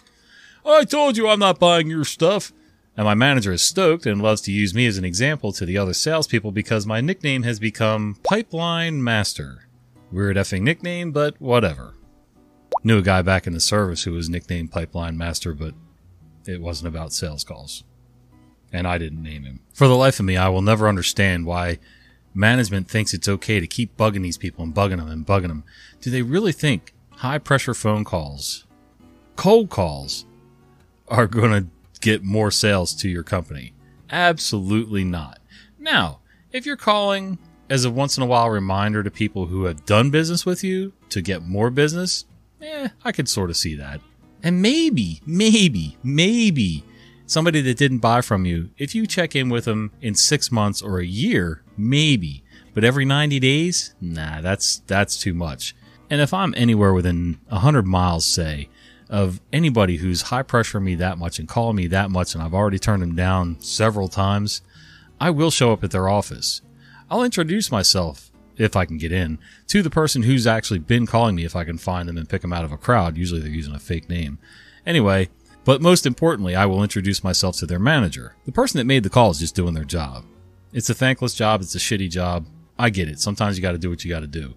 I 0.65 0.85
told 0.85 1.17
you 1.17 1.27
I'm 1.27 1.39
not 1.39 1.59
buying 1.59 1.89
your 1.89 2.05
stuff. 2.05 2.53
And 2.97 3.05
my 3.05 3.13
manager 3.13 3.53
is 3.53 3.61
stoked 3.61 4.05
and 4.05 4.21
loves 4.21 4.41
to 4.41 4.51
use 4.51 4.73
me 4.73 4.85
as 4.85 4.97
an 4.97 5.05
example 5.05 5.53
to 5.53 5.65
the 5.65 5.77
other 5.77 5.93
salespeople 5.93 6.51
because 6.51 6.85
my 6.85 6.99
nickname 6.99 7.43
has 7.43 7.59
become 7.59 8.17
Pipeline 8.23 9.03
Master. 9.03 9.67
Weird 10.11 10.35
effing 10.35 10.61
nickname, 10.61 11.11
but 11.11 11.39
whatever. 11.39 11.95
Knew 12.83 12.97
a 12.97 13.03
guy 13.03 13.21
back 13.21 13.47
in 13.47 13.53
the 13.53 13.59
service 13.59 14.03
who 14.03 14.11
was 14.11 14.29
nicknamed 14.29 14.71
Pipeline 14.71 15.17
Master, 15.17 15.53
but 15.53 15.73
it 16.45 16.61
wasn't 16.61 16.89
about 16.89 17.13
sales 17.13 17.43
calls. 17.43 17.83
And 18.73 18.87
I 18.87 18.97
didn't 18.97 19.23
name 19.23 19.43
him. 19.43 19.61
For 19.73 19.87
the 19.87 19.95
life 19.95 20.19
of 20.19 20.25
me, 20.25 20.35
I 20.35 20.49
will 20.49 20.61
never 20.61 20.87
understand 20.87 21.45
why 21.45 21.79
management 22.33 22.89
thinks 22.89 23.13
it's 23.13 23.27
okay 23.27 23.59
to 23.59 23.67
keep 23.67 23.95
bugging 23.97 24.23
these 24.23 24.37
people 24.37 24.63
and 24.63 24.73
bugging 24.73 24.97
them 24.97 25.09
and 25.09 25.25
bugging 25.25 25.49
them. 25.49 25.63
Do 26.01 26.09
they 26.09 26.21
really 26.21 26.51
think 26.51 26.93
high 27.17 27.37
pressure 27.37 27.73
phone 27.73 28.03
calls, 28.03 28.65
cold 29.35 29.69
calls, 29.69 30.25
are 31.07 31.27
going 31.27 31.51
to 31.51 31.69
get 32.01 32.23
more 32.23 32.51
sales 32.51 32.93
to 32.95 33.09
your 33.09 33.23
company? 33.23 33.73
Absolutely 34.09 35.03
not. 35.03 35.39
Now, 35.79 36.19
if 36.51 36.65
you're 36.65 36.75
calling 36.75 37.39
as 37.69 37.85
a 37.85 37.91
once 37.91 38.17
in 38.17 38.23
a 38.23 38.25
while 38.25 38.49
reminder 38.49 39.01
to 39.01 39.09
people 39.09 39.45
who 39.45 39.63
have 39.63 39.85
done 39.85 40.09
business 40.09 40.45
with 40.45 40.63
you 40.63 40.91
to 41.09 41.21
get 41.21 41.43
more 41.43 41.69
business, 41.69 42.25
eh, 42.61 42.89
I 43.03 43.11
could 43.11 43.29
sort 43.29 43.49
of 43.49 43.57
see 43.57 43.75
that. 43.75 44.01
And 44.43 44.61
maybe, 44.61 45.21
maybe, 45.25 45.97
maybe 46.03 46.83
somebody 47.25 47.61
that 47.61 47.77
didn't 47.77 47.99
buy 47.99 48.21
from 48.21 48.45
you, 48.45 48.71
if 48.77 48.93
you 48.93 49.07
check 49.07 49.35
in 49.35 49.49
with 49.49 49.65
them 49.65 49.91
in 50.01 50.15
six 50.15 50.51
months 50.51 50.81
or 50.81 50.99
a 50.99 51.05
year, 51.05 51.63
maybe. 51.77 52.43
But 52.73 52.83
every 52.83 53.05
90 53.05 53.39
days? 53.39 53.95
Nah, 54.01 54.41
that's, 54.41 54.79
that's 54.87 55.17
too 55.17 55.33
much. 55.33 55.75
And 56.09 56.19
if 56.19 56.33
I'm 56.33 56.53
anywhere 56.57 56.93
within 56.93 57.39
100 57.47 57.87
miles, 57.87 58.25
say, 58.25 58.67
of 59.11 59.41
anybody 59.53 59.97
who's 59.97 60.23
high 60.23 60.41
pressure 60.41 60.79
me 60.79 60.95
that 60.95 61.19
much 61.19 61.37
and 61.37 61.47
calling 61.47 61.75
me 61.75 61.85
that 61.87 62.09
much, 62.09 62.33
and 62.33 62.41
I've 62.41 62.53
already 62.53 62.79
turned 62.79 63.03
them 63.03 63.15
down 63.15 63.59
several 63.59 64.07
times, 64.07 64.61
I 65.19 65.29
will 65.29 65.51
show 65.51 65.73
up 65.73 65.83
at 65.83 65.91
their 65.91 66.09
office. 66.09 66.61
I'll 67.11 67.23
introduce 67.23 67.71
myself 67.71 68.31
if 68.57 68.75
I 68.75 68.85
can 68.85 68.97
get 68.97 69.11
in, 69.11 69.39
to 69.67 69.81
the 69.81 69.89
person 69.89 70.23
who's 70.23 70.47
actually 70.47 70.79
been 70.79 71.05
calling 71.05 71.35
me 71.35 71.45
if 71.45 71.55
I 71.55 71.63
can 71.63 71.77
find 71.77 72.07
them 72.07 72.17
and 72.17 72.29
pick 72.29 72.41
them 72.41 72.53
out 72.53 72.63
of 72.63 72.71
a 72.71 72.77
crowd. 72.77 73.17
Usually 73.17 73.41
they're 73.41 73.49
using 73.49 73.75
a 73.75 73.79
fake 73.79 74.09
name. 74.09 74.39
Anyway, 74.85 75.29
but 75.63 75.81
most 75.81 76.05
importantly, 76.05 76.55
I 76.55 76.65
will 76.65 76.83
introduce 76.83 77.23
myself 77.23 77.57
to 77.57 77.65
their 77.65 77.79
manager. 77.79 78.35
The 78.45 78.51
person 78.51 78.77
that 78.77 78.85
made 78.85 79.03
the 79.03 79.09
call 79.09 79.31
is 79.31 79.39
just 79.39 79.55
doing 79.55 79.73
their 79.73 79.83
job. 79.83 80.25
It's 80.73 80.89
a 80.89 80.93
thankless 80.93 81.33
job. 81.33 81.61
It's 81.61 81.75
a 81.75 81.79
shitty 81.79 82.09
job. 82.09 82.47
I 82.79 82.89
get 82.89 83.09
it. 83.09 83.19
Sometimes 83.19 83.57
you 83.57 83.61
got 83.61 83.73
to 83.73 83.77
do 83.77 83.89
what 83.89 84.03
you 84.03 84.09
got 84.09 84.21
to 84.21 84.27
do. 84.27 84.53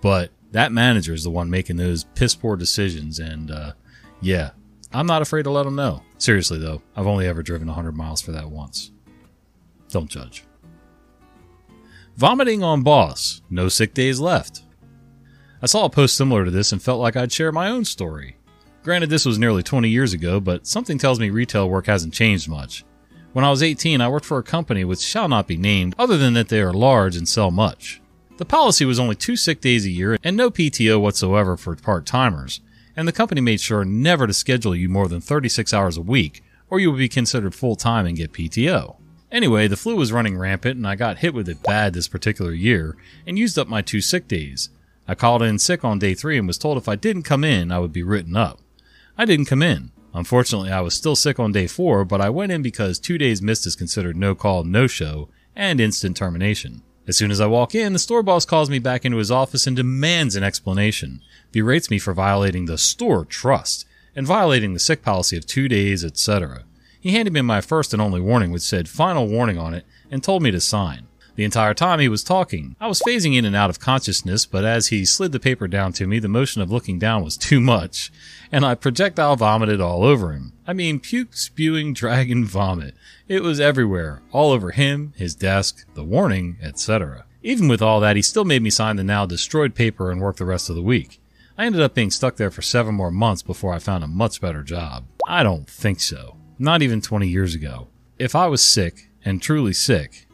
But 0.00 0.30
that 0.52 0.72
manager 0.72 1.12
is 1.12 1.24
the 1.24 1.30
one 1.30 1.50
making 1.50 1.76
those 1.76 2.04
piss 2.14 2.34
poor 2.34 2.56
decisions. 2.56 3.18
And, 3.18 3.50
uh, 3.50 3.72
yeah, 4.22 4.50
I'm 4.92 5.06
not 5.06 5.22
afraid 5.22 5.42
to 5.42 5.50
let 5.50 5.64
them 5.64 5.74
know. 5.74 6.02
Seriously 6.18 6.58
though, 6.58 6.82
I've 6.96 7.06
only 7.06 7.26
ever 7.26 7.42
driven 7.42 7.66
100 7.66 7.96
miles 7.96 8.22
for 8.22 8.32
that 8.32 8.50
once. 8.50 8.92
Don't 9.88 10.08
judge. 10.08 10.44
Vomiting 12.16 12.62
on 12.62 12.82
boss. 12.82 13.42
No 13.50 13.68
sick 13.68 13.94
days 13.94 14.20
left. 14.20 14.62
I 15.60 15.66
saw 15.66 15.84
a 15.84 15.90
post 15.90 16.16
similar 16.16 16.44
to 16.44 16.50
this 16.50 16.72
and 16.72 16.82
felt 16.82 17.00
like 17.00 17.16
I'd 17.16 17.32
share 17.32 17.52
my 17.52 17.68
own 17.68 17.84
story. 17.84 18.36
Granted, 18.82 19.10
this 19.10 19.24
was 19.24 19.38
nearly 19.38 19.62
20 19.62 19.88
years 19.88 20.12
ago, 20.12 20.40
but 20.40 20.66
something 20.66 20.98
tells 20.98 21.20
me 21.20 21.30
retail 21.30 21.68
work 21.68 21.86
hasn't 21.86 22.14
changed 22.14 22.48
much. 22.48 22.84
When 23.32 23.44
I 23.44 23.50
was 23.50 23.62
18, 23.62 24.00
I 24.00 24.08
worked 24.08 24.26
for 24.26 24.38
a 24.38 24.42
company 24.42 24.84
which 24.84 25.00
shall 25.00 25.28
not 25.28 25.46
be 25.46 25.56
named, 25.56 25.94
other 25.98 26.18
than 26.18 26.34
that 26.34 26.48
they 26.48 26.60
are 26.60 26.72
large 26.72 27.16
and 27.16 27.28
sell 27.28 27.50
much. 27.50 28.00
The 28.38 28.44
policy 28.44 28.84
was 28.84 28.98
only 28.98 29.14
two 29.14 29.36
sick 29.36 29.60
days 29.60 29.86
a 29.86 29.90
year 29.90 30.18
and 30.24 30.36
no 30.36 30.50
PTO 30.50 31.00
whatsoever 31.00 31.56
for 31.56 31.76
part 31.76 32.06
timers, 32.06 32.60
and 32.96 33.06
the 33.06 33.12
company 33.12 33.40
made 33.40 33.60
sure 33.60 33.84
never 33.84 34.26
to 34.26 34.32
schedule 34.32 34.74
you 34.74 34.88
more 34.88 35.08
than 35.08 35.20
36 35.20 35.72
hours 35.72 35.96
a 35.96 36.02
week, 36.02 36.42
or 36.68 36.80
you 36.80 36.90
would 36.90 36.98
be 36.98 37.08
considered 37.08 37.54
full 37.54 37.76
time 37.76 38.06
and 38.06 38.16
get 38.16 38.32
PTO. 38.32 38.96
Anyway, 39.30 39.66
the 39.66 39.76
flu 39.76 39.96
was 39.96 40.12
running 40.12 40.36
rampant 40.36 40.76
and 40.76 40.86
I 40.86 40.94
got 40.94 41.18
hit 41.18 41.32
with 41.32 41.48
it 41.48 41.62
bad 41.62 41.94
this 41.94 42.08
particular 42.08 42.52
year 42.52 42.96
and 43.26 43.38
used 43.38 43.58
up 43.58 43.66
my 43.66 43.80
two 43.80 44.02
sick 44.02 44.28
days. 44.28 44.68
I 45.08 45.14
called 45.14 45.42
in 45.42 45.58
sick 45.58 45.84
on 45.84 45.98
day 45.98 46.14
three 46.14 46.36
and 46.36 46.46
was 46.46 46.58
told 46.58 46.76
if 46.76 46.88
I 46.88 46.96
didn't 46.96 47.22
come 47.22 47.42
in, 47.42 47.72
I 47.72 47.78
would 47.78 47.92
be 47.92 48.02
written 48.02 48.36
up. 48.36 48.60
I 49.16 49.24
didn't 49.24 49.46
come 49.46 49.62
in. 49.62 49.90
Unfortunately, 50.14 50.70
I 50.70 50.82
was 50.82 50.94
still 50.94 51.16
sick 51.16 51.40
on 51.40 51.52
day 51.52 51.66
four, 51.66 52.04
but 52.04 52.20
I 52.20 52.28
went 52.28 52.52
in 52.52 52.60
because 52.60 52.98
two 52.98 53.16
days 53.16 53.40
missed 53.40 53.66
is 53.66 53.74
considered 53.74 54.16
no 54.16 54.34
call, 54.34 54.64
no 54.64 54.86
show, 54.86 55.28
and 55.56 55.80
instant 55.80 56.16
termination. 56.16 56.82
As 57.08 57.16
soon 57.16 57.30
as 57.32 57.40
I 57.40 57.46
walk 57.46 57.74
in, 57.74 57.92
the 57.92 57.98
store 57.98 58.22
boss 58.22 58.44
calls 58.44 58.70
me 58.70 58.78
back 58.78 59.04
into 59.04 59.18
his 59.18 59.30
office 59.30 59.66
and 59.66 59.74
demands 59.74 60.36
an 60.36 60.44
explanation, 60.44 61.20
berates 61.50 61.90
me 61.90 61.98
for 61.98 62.14
violating 62.14 62.66
the 62.66 62.78
store 62.78 63.24
trust, 63.24 63.84
and 64.14 64.26
violating 64.26 64.72
the 64.72 64.78
sick 64.78 65.02
policy 65.02 65.36
of 65.36 65.46
two 65.46 65.68
days, 65.68 66.04
etc. 66.04 66.62
He 67.00 67.10
handed 67.10 67.32
me 67.32 67.40
my 67.40 67.60
first 67.60 67.92
and 67.92 68.00
only 68.00 68.20
warning, 68.20 68.52
which 68.52 68.62
said 68.62 68.88
final 68.88 69.26
warning 69.26 69.58
on 69.58 69.74
it, 69.74 69.84
and 70.10 70.22
told 70.22 70.42
me 70.42 70.52
to 70.52 70.60
sign. 70.60 71.08
The 71.42 71.46
entire 71.46 71.74
time 71.74 71.98
he 71.98 72.08
was 72.08 72.22
talking, 72.22 72.76
I 72.80 72.86
was 72.86 73.02
phasing 73.04 73.36
in 73.36 73.44
and 73.44 73.56
out 73.56 73.68
of 73.68 73.80
consciousness, 73.80 74.46
but 74.46 74.64
as 74.64 74.86
he 74.86 75.04
slid 75.04 75.32
the 75.32 75.40
paper 75.40 75.66
down 75.66 75.92
to 75.94 76.06
me, 76.06 76.20
the 76.20 76.28
motion 76.28 76.62
of 76.62 76.70
looking 76.70 77.00
down 77.00 77.24
was 77.24 77.36
too 77.36 77.60
much, 77.60 78.12
and 78.52 78.64
I 78.64 78.76
projectile 78.76 79.34
vomited 79.34 79.80
all 79.80 80.04
over 80.04 80.32
him. 80.32 80.52
I 80.68 80.72
mean, 80.72 81.00
puke, 81.00 81.34
spewing, 81.34 81.94
dragon 81.94 82.44
vomit. 82.44 82.94
It 83.26 83.42
was 83.42 83.58
everywhere, 83.58 84.22
all 84.30 84.52
over 84.52 84.70
him, 84.70 85.14
his 85.16 85.34
desk, 85.34 85.84
the 85.94 86.04
warning, 86.04 86.58
etc. 86.62 87.24
Even 87.42 87.66
with 87.66 87.82
all 87.82 87.98
that, 87.98 88.14
he 88.14 88.22
still 88.22 88.44
made 88.44 88.62
me 88.62 88.70
sign 88.70 88.94
the 88.94 89.02
now 89.02 89.26
destroyed 89.26 89.74
paper 89.74 90.12
and 90.12 90.20
work 90.20 90.36
the 90.36 90.44
rest 90.44 90.70
of 90.70 90.76
the 90.76 90.80
week. 90.80 91.20
I 91.58 91.66
ended 91.66 91.80
up 91.80 91.92
being 91.92 92.12
stuck 92.12 92.36
there 92.36 92.52
for 92.52 92.62
seven 92.62 92.94
more 92.94 93.10
months 93.10 93.42
before 93.42 93.72
I 93.74 93.80
found 93.80 94.04
a 94.04 94.06
much 94.06 94.40
better 94.40 94.62
job. 94.62 95.06
I 95.26 95.42
don't 95.42 95.68
think 95.68 95.98
so 95.98 96.36
not 96.56 96.82
even 96.82 97.00
20 97.00 97.26
years 97.26 97.56
ago. 97.56 97.88
If 98.20 98.36
I 98.36 98.46
was 98.46 98.62
sick 98.62 99.08
and 99.24 99.42
truly 99.42 99.72
sick, 99.72 100.28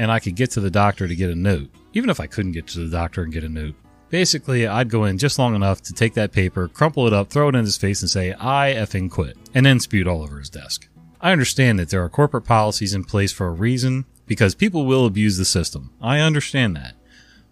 and 0.00 0.10
I 0.10 0.18
could 0.18 0.34
get 0.34 0.50
to 0.52 0.60
the 0.60 0.70
doctor 0.70 1.06
to 1.06 1.14
get 1.14 1.28
a 1.28 1.34
note, 1.34 1.68
even 1.92 2.08
if 2.08 2.20
I 2.20 2.26
couldn't 2.26 2.52
get 2.52 2.66
to 2.68 2.78
the 2.78 2.90
doctor 2.90 3.22
and 3.22 3.30
get 3.30 3.44
a 3.44 3.50
note, 3.50 3.74
basically 4.08 4.66
I'd 4.66 4.88
go 4.88 5.04
in 5.04 5.18
just 5.18 5.38
long 5.38 5.54
enough 5.54 5.82
to 5.82 5.92
take 5.92 6.14
that 6.14 6.32
paper, 6.32 6.68
crumple 6.68 7.06
it 7.06 7.12
up, 7.12 7.28
throw 7.28 7.50
it 7.50 7.54
in 7.54 7.66
his 7.66 7.76
face, 7.76 8.00
and 8.00 8.08
say, 8.08 8.32
I 8.32 8.72
effing 8.72 9.10
quit, 9.10 9.36
and 9.52 9.66
then 9.66 9.78
spewed 9.78 10.08
all 10.08 10.22
over 10.22 10.38
his 10.38 10.48
desk. 10.48 10.88
I 11.20 11.32
understand 11.32 11.78
that 11.78 11.90
there 11.90 12.02
are 12.02 12.08
corporate 12.08 12.46
policies 12.46 12.94
in 12.94 13.04
place 13.04 13.30
for 13.30 13.48
a 13.48 13.52
reason 13.52 14.06
because 14.26 14.54
people 14.54 14.86
will 14.86 15.04
abuse 15.04 15.36
the 15.36 15.44
system. 15.44 15.92
I 16.00 16.20
understand 16.20 16.76
that. 16.76 16.94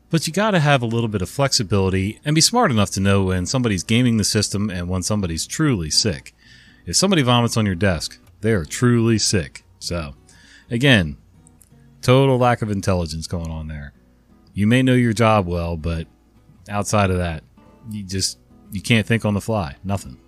But 0.08 0.26
you 0.26 0.32
gotta 0.32 0.60
have 0.60 0.80
a 0.80 0.86
little 0.86 1.08
bit 1.08 1.20
of 1.20 1.28
flexibility 1.28 2.18
and 2.24 2.34
be 2.34 2.40
smart 2.40 2.70
enough 2.70 2.90
to 2.92 3.00
know 3.00 3.24
when 3.24 3.44
somebody's 3.44 3.82
gaming 3.84 4.16
the 4.16 4.24
system 4.24 4.70
and 4.70 4.88
when 4.88 5.02
somebody's 5.02 5.46
truly 5.46 5.90
sick. 5.90 6.34
If 6.86 6.96
somebody 6.96 7.20
vomits 7.20 7.58
on 7.58 7.66
your 7.66 7.74
desk, 7.74 8.18
they 8.40 8.52
are 8.52 8.64
truly 8.64 9.18
sick. 9.18 9.64
So, 9.80 10.14
again, 10.70 11.18
total 12.02 12.38
lack 12.38 12.62
of 12.62 12.70
intelligence 12.70 13.26
going 13.26 13.50
on 13.50 13.68
there. 13.68 13.92
You 14.54 14.66
may 14.66 14.82
know 14.82 14.94
your 14.94 15.12
job 15.12 15.46
well, 15.46 15.76
but 15.76 16.06
outside 16.68 17.10
of 17.10 17.18
that, 17.18 17.44
you 17.90 18.02
just 18.02 18.38
you 18.70 18.80
can't 18.80 19.06
think 19.06 19.24
on 19.24 19.34
the 19.34 19.40
fly. 19.40 19.76
Nothing. 19.84 20.18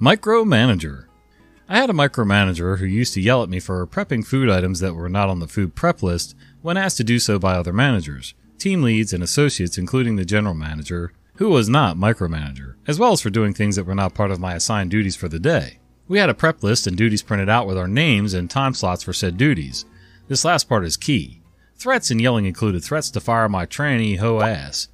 Micromanager. 0.00 1.06
I 1.68 1.78
had 1.78 1.90
a 1.90 1.94
micromanager 1.94 2.78
who 2.78 2.86
used 2.86 3.14
to 3.14 3.20
yell 3.20 3.42
at 3.42 3.48
me 3.48 3.60
for 3.60 3.86
prepping 3.86 4.26
food 4.26 4.50
items 4.50 4.80
that 4.80 4.94
were 4.94 5.08
not 5.08 5.28
on 5.28 5.38
the 5.38 5.46
food 5.46 5.74
prep 5.74 6.02
list 6.02 6.34
when 6.60 6.76
asked 6.76 6.96
to 6.98 7.04
do 7.04 7.18
so 7.18 7.38
by 7.38 7.54
other 7.54 7.72
managers, 7.72 8.34
team 8.58 8.82
leads, 8.82 9.12
and 9.12 9.22
associates, 9.22 9.78
including 9.78 10.16
the 10.16 10.24
general 10.24 10.54
manager, 10.54 11.12
who 11.36 11.48
was 11.48 11.68
not 11.68 11.96
micromanager, 11.96 12.74
as 12.86 12.98
well 12.98 13.12
as 13.12 13.20
for 13.20 13.30
doing 13.30 13.54
things 13.54 13.76
that 13.76 13.84
were 13.84 13.94
not 13.94 14.14
part 14.14 14.30
of 14.30 14.40
my 14.40 14.54
assigned 14.54 14.90
duties 14.90 15.16
for 15.16 15.28
the 15.28 15.38
day. 15.38 15.78
We 16.12 16.18
had 16.18 16.28
a 16.28 16.34
prep 16.34 16.62
list 16.62 16.86
and 16.86 16.94
duties 16.94 17.22
printed 17.22 17.48
out 17.48 17.66
with 17.66 17.78
our 17.78 17.88
names 17.88 18.34
and 18.34 18.50
time 18.50 18.74
slots 18.74 19.02
for 19.02 19.14
said 19.14 19.38
duties. 19.38 19.86
This 20.28 20.44
last 20.44 20.68
part 20.68 20.84
is 20.84 20.98
key. 20.98 21.40
Threats 21.76 22.10
and 22.10 22.20
yelling 22.20 22.44
included 22.44 22.84
threats 22.84 23.10
to 23.12 23.18
fire 23.18 23.48
my 23.48 23.64
tranny 23.64 24.18
hoe 24.18 24.42
ass. 24.42 24.88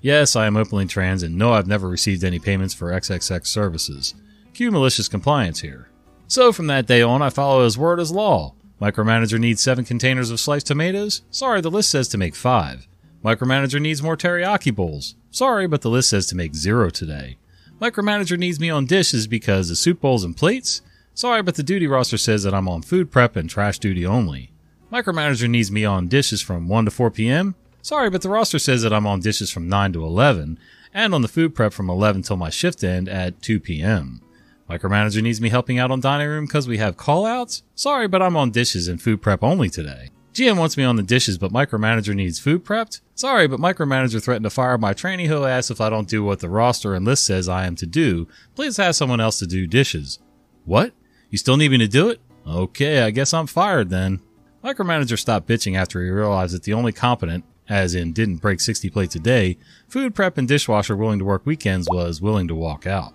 Yes, 0.00 0.36
I 0.36 0.46
am 0.46 0.56
openly 0.56 0.86
trans 0.86 1.24
and 1.24 1.36
no, 1.36 1.54
I've 1.54 1.66
never 1.66 1.88
received 1.88 2.22
any 2.22 2.38
payments 2.38 2.74
for 2.74 2.92
XXX 2.92 3.44
services. 3.44 4.14
Cue 4.54 4.70
malicious 4.70 5.08
compliance 5.08 5.62
here. 5.62 5.88
So 6.28 6.52
from 6.52 6.68
that 6.68 6.86
day 6.86 7.02
on, 7.02 7.22
I 7.22 7.30
follow 7.30 7.64
his 7.64 7.76
word 7.76 7.98
as 7.98 8.12
law. 8.12 8.54
Micromanager 8.80 9.40
needs 9.40 9.60
seven 9.60 9.84
containers 9.84 10.30
of 10.30 10.38
sliced 10.38 10.68
tomatoes? 10.68 11.22
Sorry, 11.28 11.60
the 11.60 11.72
list 11.72 11.90
says 11.90 12.06
to 12.10 12.18
make 12.18 12.36
five. 12.36 12.86
Micromanager 13.24 13.80
needs 13.80 14.00
more 14.00 14.16
teriyaki 14.16 14.72
bowls. 14.72 15.16
Sorry, 15.28 15.66
but 15.66 15.82
the 15.82 15.90
list 15.90 16.10
says 16.10 16.28
to 16.28 16.36
make 16.36 16.54
zero 16.54 16.88
today. 16.88 17.36
Micromanager 17.80 18.38
needs 18.38 18.58
me 18.58 18.70
on 18.70 18.86
dishes 18.86 19.26
because 19.26 19.70
of 19.70 19.76
soup 19.76 20.00
bowls 20.00 20.24
and 20.24 20.36
plates. 20.36 20.80
Sorry, 21.12 21.42
but 21.42 21.56
the 21.56 21.62
duty 21.62 21.86
roster 21.86 22.16
says 22.16 22.42
that 22.42 22.54
I'm 22.54 22.68
on 22.68 22.82
food 22.82 23.10
prep 23.10 23.36
and 23.36 23.50
trash 23.50 23.78
duty 23.78 24.06
only. 24.06 24.50
Micromanager 24.90 25.48
needs 25.48 25.70
me 25.70 25.84
on 25.84 26.08
dishes 26.08 26.40
from 26.40 26.68
1 26.68 26.86
to 26.86 26.90
4 26.90 27.10
p.m. 27.10 27.54
Sorry, 27.82 28.08
but 28.08 28.22
the 28.22 28.30
roster 28.30 28.58
says 28.58 28.82
that 28.82 28.92
I'm 28.92 29.06
on 29.06 29.20
dishes 29.20 29.50
from 29.50 29.68
9 29.68 29.92
to 29.92 30.04
11 30.04 30.58
and 30.94 31.14
on 31.14 31.20
the 31.20 31.28
food 31.28 31.54
prep 31.54 31.74
from 31.74 31.90
11 31.90 32.22
till 32.22 32.36
my 32.36 32.48
shift 32.48 32.82
end 32.82 33.08
at 33.08 33.42
2 33.42 33.60
p.m. 33.60 34.22
Micromanager 34.70 35.22
needs 35.22 35.40
me 35.40 35.50
helping 35.50 35.78
out 35.78 35.90
on 35.90 36.00
dining 36.00 36.28
room 36.28 36.46
because 36.46 36.66
we 36.66 36.78
have 36.78 36.96
callouts. 36.96 37.62
Sorry, 37.74 38.08
but 38.08 38.22
I'm 38.22 38.36
on 38.36 38.50
dishes 38.50 38.88
and 38.88 39.00
food 39.00 39.20
prep 39.20 39.42
only 39.42 39.68
today. 39.68 40.10
GM 40.36 40.58
wants 40.58 40.76
me 40.76 40.84
on 40.84 40.96
the 40.96 41.02
dishes, 41.02 41.38
but 41.38 41.50
micromanager 41.50 42.14
needs 42.14 42.38
food 42.38 42.62
prepped? 42.62 43.00
Sorry, 43.14 43.48
but 43.48 43.58
micromanager 43.58 44.22
threatened 44.22 44.44
to 44.44 44.50
fire 44.50 44.76
my 44.76 44.92
trainee 44.92 45.28
who 45.28 45.44
ass 45.44 45.70
if 45.70 45.80
I 45.80 45.88
don't 45.88 46.10
do 46.10 46.22
what 46.22 46.40
the 46.40 46.50
roster 46.50 46.94
and 46.94 47.06
list 47.06 47.24
says 47.24 47.48
I 47.48 47.66
am 47.66 47.74
to 47.76 47.86
do. 47.86 48.28
Please 48.54 48.76
have 48.76 48.94
someone 48.94 49.18
else 49.18 49.38
to 49.38 49.46
do 49.46 49.66
dishes. 49.66 50.18
What? 50.66 50.92
You 51.30 51.38
still 51.38 51.56
need 51.56 51.70
me 51.70 51.78
to 51.78 51.88
do 51.88 52.10
it? 52.10 52.20
Okay, 52.46 53.00
I 53.00 53.12
guess 53.12 53.32
I'm 53.32 53.46
fired 53.46 53.88
then. 53.88 54.20
Micromanager 54.62 55.18
stopped 55.18 55.48
bitching 55.48 55.74
after 55.74 56.04
he 56.04 56.10
realized 56.10 56.54
that 56.54 56.64
the 56.64 56.74
only 56.74 56.92
competent, 56.92 57.46
as 57.66 57.94
in 57.94 58.12
didn't 58.12 58.42
break 58.42 58.60
60 58.60 58.90
plates 58.90 59.14
a 59.14 59.18
day, 59.18 59.56
food 59.88 60.14
prep 60.14 60.36
and 60.36 60.46
dishwasher 60.46 60.98
willing 60.98 61.18
to 61.18 61.24
work 61.24 61.46
weekends 61.46 61.88
was 61.90 62.20
willing 62.20 62.46
to 62.48 62.54
walk 62.54 62.86
out. 62.86 63.14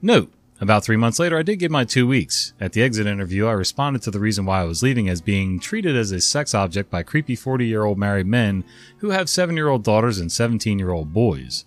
Note, 0.00 0.32
about 0.60 0.84
three 0.84 0.96
months 0.96 1.20
later, 1.20 1.38
I 1.38 1.42
did 1.42 1.56
get 1.56 1.70
my 1.70 1.84
two 1.84 2.06
weeks. 2.06 2.52
At 2.60 2.72
the 2.72 2.82
exit 2.82 3.06
interview, 3.06 3.46
I 3.46 3.52
responded 3.52 4.02
to 4.02 4.10
the 4.10 4.18
reason 4.18 4.44
why 4.44 4.60
I 4.60 4.64
was 4.64 4.82
leaving 4.82 5.08
as 5.08 5.20
being 5.20 5.60
treated 5.60 5.94
as 5.94 6.10
a 6.10 6.20
sex 6.20 6.52
object 6.52 6.90
by 6.90 7.04
creepy 7.04 7.36
40 7.36 7.64
year 7.64 7.84
old 7.84 7.98
married 7.98 8.26
men 8.26 8.64
who 8.98 9.10
have 9.10 9.30
7 9.30 9.54
year 9.56 9.68
old 9.68 9.84
daughters 9.84 10.18
and 10.18 10.32
17 10.32 10.78
year 10.78 10.90
old 10.90 11.12
boys. 11.12 11.64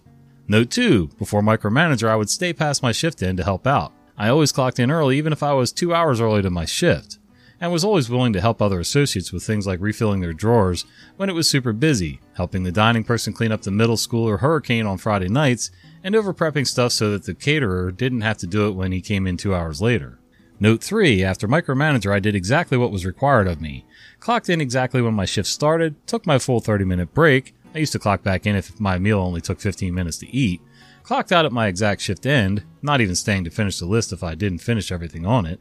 Note 0.47 0.69
2. 0.71 1.07
Before 1.17 1.41
micromanager, 1.41 2.09
I 2.09 2.17
would 2.17 2.29
stay 2.29 2.51
past 2.51 2.83
my 2.83 2.91
shift 2.91 3.23
end 3.23 3.37
to 3.37 3.43
help 3.45 3.65
out. 3.65 3.93
I 4.17 4.27
always 4.27 4.51
clocked 4.51 4.79
in 4.79 4.91
early 4.91 5.17
even 5.17 5.31
if 5.31 5.41
I 5.41 5.53
was 5.53 5.71
two 5.71 5.93
hours 5.95 6.19
early 6.19 6.41
to 6.41 6.49
my 6.49 6.65
shift, 6.65 7.17
and 7.61 7.71
was 7.71 7.85
always 7.85 8.09
willing 8.09 8.33
to 8.33 8.41
help 8.41 8.61
other 8.61 8.81
associates 8.81 9.31
with 9.31 9.43
things 9.43 9.65
like 9.65 9.79
refilling 9.79 10.19
their 10.19 10.33
drawers 10.33 10.83
when 11.15 11.29
it 11.29 11.33
was 11.33 11.49
super 11.49 11.71
busy, 11.71 12.19
helping 12.35 12.63
the 12.63 12.71
dining 12.71 13.05
person 13.05 13.31
clean 13.31 13.53
up 13.53 13.61
the 13.61 13.71
middle 13.71 13.95
school 13.95 14.27
or 14.27 14.37
hurricane 14.37 14.85
on 14.85 14.97
Friday 14.97 15.29
nights, 15.29 15.71
and 16.03 16.15
over 16.15 16.33
prepping 16.33 16.67
stuff 16.67 16.91
so 16.91 17.11
that 17.11 17.23
the 17.23 17.33
caterer 17.33 17.91
didn't 17.91 18.21
have 18.21 18.37
to 18.37 18.47
do 18.47 18.67
it 18.67 18.75
when 18.75 18.91
he 18.91 19.01
came 19.01 19.27
in 19.27 19.37
two 19.37 19.53
hours 19.55 19.81
later. 19.81 20.19
Note 20.59 20.83
3 20.83 21.23
After 21.23 21.47
micromanager, 21.47 22.13
I 22.13 22.19
did 22.19 22.35
exactly 22.35 22.77
what 22.77 22.91
was 22.91 23.05
required 23.05 23.47
of 23.47 23.61
me. 23.61 23.85
Clocked 24.19 24.49
in 24.49 24.61
exactly 24.61 25.01
when 25.01 25.15
my 25.15 25.25
shift 25.25 25.49
started, 25.49 25.95
took 26.05 26.27
my 26.27 26.37
full 26.37 26.59
30 26.59 26.85
minute 26.85 27.13
break. 27.13 27.55
I 27.73 27.79
used 27.79 27.93
to 27.93 27.99
clock 27.99 28.21
back 28.21 28.45
in 28.45 28.55
if 28.55 28.79
my 28.79 28.99
meal 28.99 29.19
only 29.19 29.41
took 29.41 29.59
15 29.59 29.93
minutes 29.93 30.17
to 30.17 30.29
eat. 30.35 30.61
Clocked 31.03 31.31
out 31.31 31.45
at 31.45 31.51
my 31.51 31.67
exact 31.67 32.01
shift 32.01 32.25
end, 32.25 32.63
not 32.81 33.01
even 33.01 33.15
staying 33.15 33.43
to 33.45 33.49
finish 33.49 33.79
the 33.79 33.87
list 33.87 34.13
if 34.13 34.23
I 34.23 34.35
didn't 34.35 34.59
finish 34.59 34.91
everything 34.91 35.25
on 35.25 35.45
it. 35.45 35.59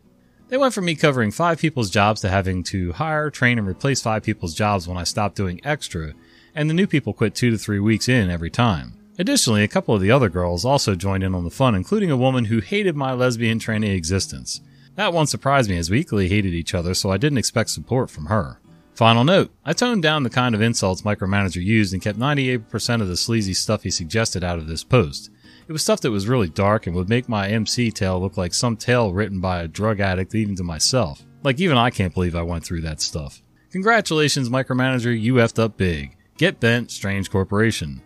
They 0.49 0.59
went 0.59 0.75
from 0.75 0.85
me 0.85 0.97
covering 0.97 1.31
five 1.31 1.59
people's 1.61 1.91
jobs 1.91 2.21
to 2.21 2.29
having 2.29 2.63
to 2.65 2.93
hire, 2.93 3.31
train, 3.31 3.59
and 3.59 3.67
replace 3.67 4.03
five 4.03 4.23
people's 4.23 4.55
jobs 4.55 4.87
when 4.87 4.99
I 4.99 5.05
stopped 5.05 5.37
doing 5.37 5.61
extra, 5.65 6.13
and 6.55 6.69
the 6.69 6.75
new 6.75 6.87
people 6.87 7.15
quit 7.15 7.35
two 7.35 7.51
to 7.51 7.57
three 7.57 7.79
weeks 7.79 8.09
in 8.09 8.29
every 8.29 8.51
time. 8.51 9.00
Additionally, 9.19 9.63
a 9.63 9.69
couple 9.69 9.95
of 9.95 10.01
the 10.01 10.11
other 10.11 10.29
girls 10.29 10.65
also 10.65 10.95
joined 10.95 11.23
in 11.23 11.35
on 11.35 11.45
the 11.45 11.51
fun, 11.51 11.75
including 11.75 12.11
a 12.11 12.17
woman 12.17 12.47
who 12.47 12.61
hated 12.61 12.97
my 12.97 13.13
lesbian 13.13 13.59
trainee 13.59 13.95
existence. 13.95 14.61
That 14.95 15.13
one 15.13 15.27
surprised 15.27 15.69
me 15.69 15.79
as 15.79 15.91
we 15.91 16.01
equally 16.01 16.29
hated 16.29 16.55
each 16.55 16.75
other, 16.75 16.95
so 16.95 17.11
I 17.11 17.17
didn't 17.17 17.39
expect 17.39 17.71
support 17.71 18.11
from 18.11 18.27
her. 18.27 18.61
Final 18.95 19.25
note 19.25 19.51
I 19.65 19.73
toned 19.73 20.03
down 20.03 20.25
the 20.25 20.31
kind 20.31 20.55
of 20.55 20.61
insults 20.61 21.03
Micromanager 21.03 21.63
used 21.63 21.93
and 21.93 22.03
kept 22.03 22.19
98% 22.19 23.01
of 23.01 23.09
the 23.09 23.17
sleazy 23.17 23.55
stuff 23.55 23.83
he 23.83 23.91
suggested 23.91 24.45
out 24.45 24.59
of 24.59 24.67
this 24.67 24.85
post. 24.85 25.31
It 25.69 25.73
was 25.73 25.83
stuff 25.83 26.01
that 26.01 26.11
was 26.11 26.29
really 26.29 26.49
dark 26.49 26.87
and 26.87 26.97
would 26.97 27.09
make 27.09 27.29
my 27.29 27.49
MC 27.49 27.91
tale 27.93 28.21
look 28.21 28.37
like 28.37 28.53
some 28.53 28.77
tale 28.77 29.13
written 29.13 29.41
by 29.41 29.63
a 29.63 29.69
drug 29.69 30.01
addict, 30.01 30.35
even 30.35 30.57
to 30.57 30.65
myself. 30.65 31.25
Like, 31.43 31.61
even 31.61 31.79
I 31.79 31.91
can't 31.91 32.13
believe 32.13 32.35
I 32.35 32.43
went 32.43 32.65
through 32.65 32.83
that 32.83 33.01
stuff. 33.01 33.41
Congratulations, 33.71 34.51
Micromanager, 34.51 35.19
you 35.19 35.35
effed 35.35 35.63
up 35.63 35.77
big. 35.77 36.17
Get 36.37 36.59
bent, 36.59 36.91
Strange 36.91 37.31
Corporation. 37.31 38.03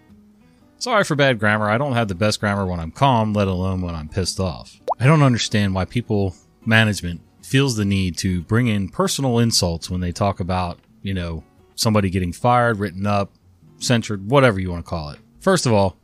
Sorry 0.79 1.05
for 1.05 1.15
bad 1.15 1.39
grammar. 1.39 1.71
I 1.71 1.79
don't 1.79 1.95
have 1.95 2.09
the 2.09 2.15
best 2.15 2.41
grammar 2.41 2.67
when 2.67 2.81
I'm 2.81 2.91
calm, 2.91 3.33
let 3.33 3.49
alone 3.49 3.81
when 3.81 3.95
I'm 3.95 4.09
pissed 4.09 4.39
off. 4.39 4.79
I 5.01 5.07
don't 5.07 5.23
understand 5.23 5.75
why 5.75 5.87
people, 5.87 6.35
management, 6.67 7.21
feels 7.43 7.77
the 7.77 7.85
need 7.85 8.19
to 8.19 8.43
bring 8.43 8.69
in 8.69 8.89
personal 8.89 9.39
insults 9.39 9.89
when 9.89 10.01
they 10.01 10.13
talk 10.13 10.41
about, 10.41 10.79
you 11.03 11.15
know, 11.15 11.43
somebody 11.75 12.11
getting 12.11 12.33
fired, 12.33 12.79
written 12.79 13.07
up, 13.07 13.33
censured, 13.79 14.29
whatever 14.31 14.61
you 14.61 14.71
want 14.71 14.85
to 14.85 14.89
call 14.89 15.11
it. 15.11 15.19
First 15.41 15.67
of 15.67 15.73
all, 15.73 15.97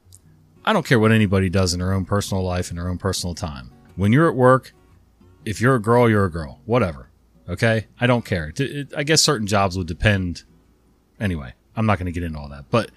I 0.65 0.73
don't 0.73 0.87
care 0.87 0.99
what 0.99 1.13
anybody 1.13 1.49
does 1.49 1.73
in 1.73 1.81
their 1.81 1.93
own 1.93 2.05
personal 2.05 2.45
life 2.45 2.71
in 2.71 2.77
their 2.77 2.89
own 2.89 2.99
personal 2.99 3.35
time. 3.35 3.71
When 3.97 4.13
you're 4.13 4.29
at 4.29 4.37
work, 4.37 4.73
if 5.45 5.61
you're 5.61 5.75
a 5.75 5.81
girl, 5.81 6.09
you're 6.09 6.27
a 6.27 6.31
girl. 6.31 6.61
Whatever. 6.67 7.11
Okay? 7.49 7.87
I 8.01 8.07
don't 8.07 8.25
care. 8.25 8.53
I 8.97 9.03
guess 9.03 9.23
certain 9.23 9.47
jobs 9.47 9.77
would 9.77 9.87
depend. 9.87 10.45
Anyway, 11.19 11.55
I'm 11.75 11.87
not 11.87 11.99
going 11.99 12.07
to 12.07 12.13
get 12.13 12.23
into 12.23 12.39
all 12.39 12.49
that. 12.51 12.67
But 12.71 12.91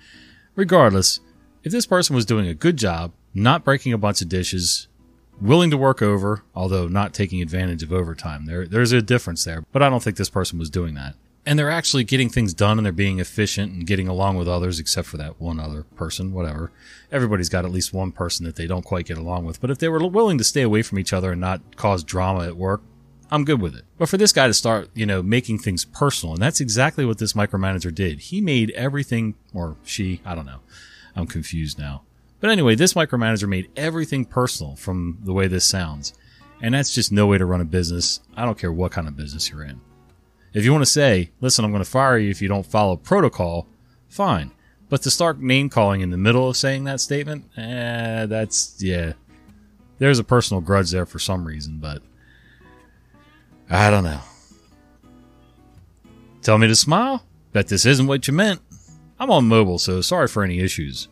regardless, 0.56 1.20
if 1.64 1.72
this 1.72 1.86
person 1.86 2.16
was 2.16 2.26
doing 2.26 2.48
a 2.48 2.54
good 2.54 2.78
job, 2.78 3.14
not 3.34 3.64
breaking 3.64 3.94
a 3.94 3.98
bunch 3.98 4.22
of 4.22 4.30
dishes, 4.30 4.88
willing 5.42 5.72
to 5.72 5.78
work 5.78 6.02
over, 6.02 6.44
although 6.54 6.88
not 6.88 7.14
taking 7.14 7.42
advantage 7.42 7.84
of 7.84 7.92
overtime, 7.92 8.46
there 8.46 8.68
there's 8.68 8.92
a 8.92 9.02
difference 9.02 9.44
there. 9.44 9.64
But 9.72 9.82
I 9.82 9.90
don't 9.90 10.04
think 10.04 10.18
this 10.18 10.30
person 10.30 10.60
was 10.60 10.70
doing 10.70 10.94
that. 10.96 11.16
And 11.46 11.60
they're 11.60 11.70
actually 11.70 12.06
getting 12.06 12.30
things 12.30 12.54
done 12.54 12.80
and 12.80 12.86
they're 12.86 12.94
being 12.94 13.20
efficient 13.20 13.74
and 13.74 13.86
getting 13.86 14.08
along 14.08 14.38
with 14.38 14.48
others, 14.48 14.80
except 14.80 15.08
for 15.08 15.18
that 15.18 15.42
one 15.42 15.60
other 15.60 15.84
person, 15.84 16.32
whatever. 16.32 16.72
Everybody's 17.12 17.50
got 17.50 17.66
at 17.66 17.72
least 17.72 17.92
one 17.92 18.14
person 18.14 18.46
that 18.46 18.56
they 18.56 18.66
don't 18.66 18.86
quite 18.86 19.08
get 19.08 19.18
along 19.18 19.44
with. 19.44 19.60
But 19.60 19.70
if 19.70 19.78
they 19.78 19.90
were 19.90 20.08
willing 20.08 20.38
to 20.38 20.44
stay 20.46 20.62
away 20.62 20.84
from 20.84 21.00
each 21.00 21.12
other 21.12 21.34
and 21.34 21.42
not 21.42 21.76
cause 21.76 22.04
drama 22.04 22.46
at 22.46 22.56
work, 22.56 22.82
I'm 23.30 23.44
good 23.44 23.62
with 23.62 23.76
it. 23.76 23.84
But 23.98 24.08
for 24.08 24.16
this 24.18 24.32
guy 24.32 24.48
to 24.48 24.54
start, 24.54 24.90
you 24.94 25.06
know, 25.06 25.22
making 25.22 25.60
things 25.60 25.84
personal, 25.84 26.34
and 26.34 26.42
that's 26.42 26.62
exactly 26.62 27.04
what 27.04 27.18
this 27.18 27.34
micromanager 27.34 27.94
did. 27.94 28.20
He 28.20 28.40
made 28.40 28.70
everything, 28.72 29.36
or 29.54 29.76
she, 29.84 30.22
I 30.24 30.36
don't 30.36 30.46
know, 30.46 30.60
I'm 31.16 31.28
confused 31.28 31.78
now. 31.78 32.04
But 32.40 32.50
anyway, 32.50 32.76
this 32.76 32.94
micromanager 32.94 33.48
made 33.48 33.70
everything 33.76 34.26
personal 34.26 34.76
from 34.76 35.20
the 35.24 35.34
way 35.34 35.48
this 35.48 35.66
sounds. 35.66 36.14
And 36.62 36.74
that's 36.74 36.94
just 36.94 37.12
no 37.12 37.28
way 37.28 37.38
to 37.38 37.46
run 37.46 37.62
a 37.62 37.66
business. 37.66 38.20
I 38.36 38.46
don't 38.46 38.58
care 38.58 38.72
what 38.72 38.92
kind 38.92 39.08
of 39.08 39.16
business 39.16 39.50
you're 39.50 39.64
in. 39.64 39.82
If 40.54 40.66
you 40.66 40.72
want 40.72 40.84
to 40.84 40.90
say, 40.90 41.32
listen, 41.42 41.66
I'm 41.66 41.72
going 41.72 41.84
to 41.84 41.90
fire 41.90 42.18
you 42.18 42.30
if 42.30 42.42
you 42.42 42.48
don't 42.48 42.66
follow 42.66 42.96
protocol, 42.96 43.68
fine. 44.08 44.52
But 44.90 45.02
to 45.04 45.12
start 45.12 45.40
name 45.40 45.70
calling 45.70 46.02
in 46.02 46.12
the 46.12 46.18
middle 46.18 46.50
of 46.50 46.58
saying 46.58 46.84
that 46.84 47.00
statement, 47.00 47.46
eh, 47.58 48.28
that's, 48.28 48.76
yeah. 48.80 49.14
There's 49.98 50.20
a 50.20 50.24
personal 50.24 50.62
grudge 50.62 50.92
there 50.92 51.06
for 51.06 51.20
some 51.20 51.46
reason, 51.46 51.80
but 51.80 52.02
I 53.70 53.90
don't 53.90 54.04
know. 54.04 54.20
Tell 56.42 56.58
me 56.58 56.68
to 56.68 56.76
smile? 56.76 57.24
Bet 57.54 57.70
this 57.70 57.86
isn't 57.86 58.08
what 58.08 58.28
you 58.28 58.34
meant. 58.34 58.62
I'm 59.24 59.32
on 59.32 59.48
mobile, 59.48 59.80
so 59.80 60.02
sorry 60.02 60.28
for 60.28 60.44
any 60.44 60.60
issues. 60.60 61.08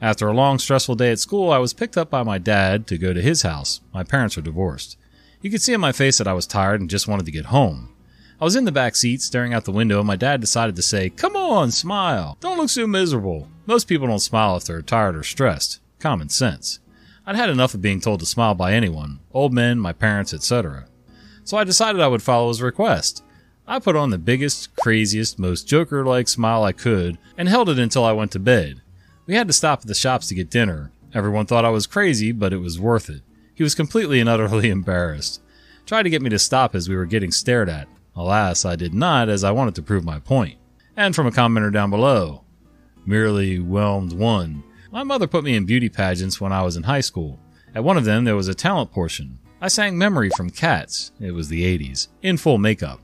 After 0.00 0.26
a 0.26 0.32
long, 0.32 0.58
stressful 0.58 0.94
day 0.94 1.12
at 1.12 1.18
school, 1.18 1.50
I 1.50 1.58
was 1.58 1.74
picked 1.74 1.98
up 1.98 2.08
by 2.08 2.22
my 2.22 2.38
dad 2.38 2.86
to 2.86 2.96
go 2.96 3.12
to 3.12 3.20
his 3.20 3.42
house. 3.42 3.82
My 3.92 4.02
parents 4.02 4.38
are 4.38 4.40
divorced. 4.40 4.96
You 5.42 5.50
could 5.50 5.60
see 5.60 5.74
on 5.74 5.80
my 5.82 5.92
face 5.92 6.16
that 6.16 6.26
I 6.26 6.32
was 6.32 6.46
tired 6.46 6.80
and 6.80 6.88
just 6.88 7.06
wanted 7.06 7.26
to 7.26 7.32
get 7.32 7.44
home. 7.44 7.94
I 8.40 8.44
was 8.44 8.56
in 8.56 8.64
the 8.64 8.72
back 8.72 8.96
seat 8.96 9.20
staring 9.20 9.52
out 9.52 9.66
the 9.66 9.72
window, 9.72 9.98
and 9.98 10.06
my 10.06 10.16
dad 10.16 10.40
decided 10.40 10.74
to 10.76 10.82
say, 10.82 11.10
Come 11.10 11.36
on, 11.36 11.70
smile. 11.70 12.38
Don't 12.40 12.56
look 12.56 12.70
so 12.70 12.86
miserable. 12.86 13.46
Most 13.66 13.88
people 13.88 14.06
don't 14.06 14.20
smile 14.20 14.56
if 14.56 14.64
they're 14.64 14.80
tired 14.80 15.14
or 15.14 15.22
stressed. 15.22 15.80
Common 15.98 16.30
sense. 16.30 16.78
I'd 17.26 17.36
had 17.36 17.50
enough 17.50 17.74
of 17.74 17.82
being 17.82 18.00
told 18.00 18.20
to 18.20 18.26
smile 18.26 18.54
by 18.54 18.72
anyone 18.72 19.20
old 19.34 19.52
men, 19.52 19.78
my 19.78 19.92
parents, 19.92 20.32
etc. 20.32 20.86
So 21.44 21.58
I 21.58 21.64
decided 21.64 22.00
I 22.00 22.08
would 22.08 22.22
follow 22.22 22.48
his 22.48 22.62
request. 22.62 23.22
I 23.66 23.78
put 23.78 23.96
on 23.96 24.10
the 24.10 24.18
biggest, 24.18 24.74
craziest, 24.76 25.38
most 25.38 25.68
Joker 25.68 26.04
like 26.04 26.28
smile 26.28 26.64
I 26.64 26.72
could 26.72 27.18
and 27.36 27.48
held 27.48 27.68
it 27.68 27.78
until 27.78 28.04
I 28.04 28.12
went 28.12 28.32
to 28.32 28.38
bed. 28.38 28.82
We 29.26 29.34
had 29.34 29.46
to 29.46 29.52
stop 29.52 29.82
at 29.82 29.86
the 29.86 29.94
shops 29.94 30.28
to 30.28 30.34
get 30.34 30.50
dinner. 30.50 30.90
Everyone 31.14 31.46
thought 31.46 31.64
I 31.64 31.70
was 31.70 31.86
crazy, 31.86 32.32
but 32.32 32.52
it 32.52 32.58
was 32.58 32.80
worth 32.80 33.08
it. 33.08 33.22
He 33.54 33.62
was 33.62 33.74
completely 33.74 34.20
and 34.20 34.28
utterly 34.28 34.70
embarrassed. 34.70 35.40
Tried 35.86 36.04
to 36.04 36.10
get 36.10 36.22
me 36.22 36.30
to 36.30 36.38
stop 36.38 36.74
as 36.74 36.88
we 36.88 36.96
were 36.96 37.06
getting 37.06 37.30
stared 37.30 37.68
at. 37.68 37.88
Alas, 38.16 38.64
I 38.64 38.76
did 38.76 38.92
not, 38.92 39.28
as 39.28 39.44
I 39.44 39.50
wanted 39.50 39.74
to 39.76 39.82
prove 39.82 40.04
my 40.04 40.18
point. 40.18 40.58
And 40.96 41.14
from 41.14 41.26
a 41.26 41.30
commenter 41.30 41.72
down 41.72 41.90
below, 41.90 42.44
merely 43.06 43.58
whelmed 43.58 44.12
one. 44.12 44.62
My 44.90 45.04
mother 45.04 45.26
put 45.26 45.44
me 45.44 45.54
in 45.54 45.64
beauty 45.64 45.88
pageants 45.88 46.40
when 46.40 46.52
I 46.52 46.62
was 46.62 46.76
in 46.76 46.82
high 46.82 47.00
school. 47.00 47.38
At 47.74 47.84
one 47.84 47.96
of 47.96 48.04
them, 48.04 48.24
there 48.24 48.36
was 48.36 48.48
a 48.48 48.54
talent 48.54 48.90
portion. 48.90 49.38
I 49.60 49.68
sang 49.68 49.96
Memory 49.96 50.30
from 50.36 50.50
Cats, 50.50 51.12
it 51.20 51.32
was 51.32 51.48
the 51.48 51.62
80s, 51.78 52.08
in 52.22 52.36
full 52.36 52.58
makeup. 52.58 53.00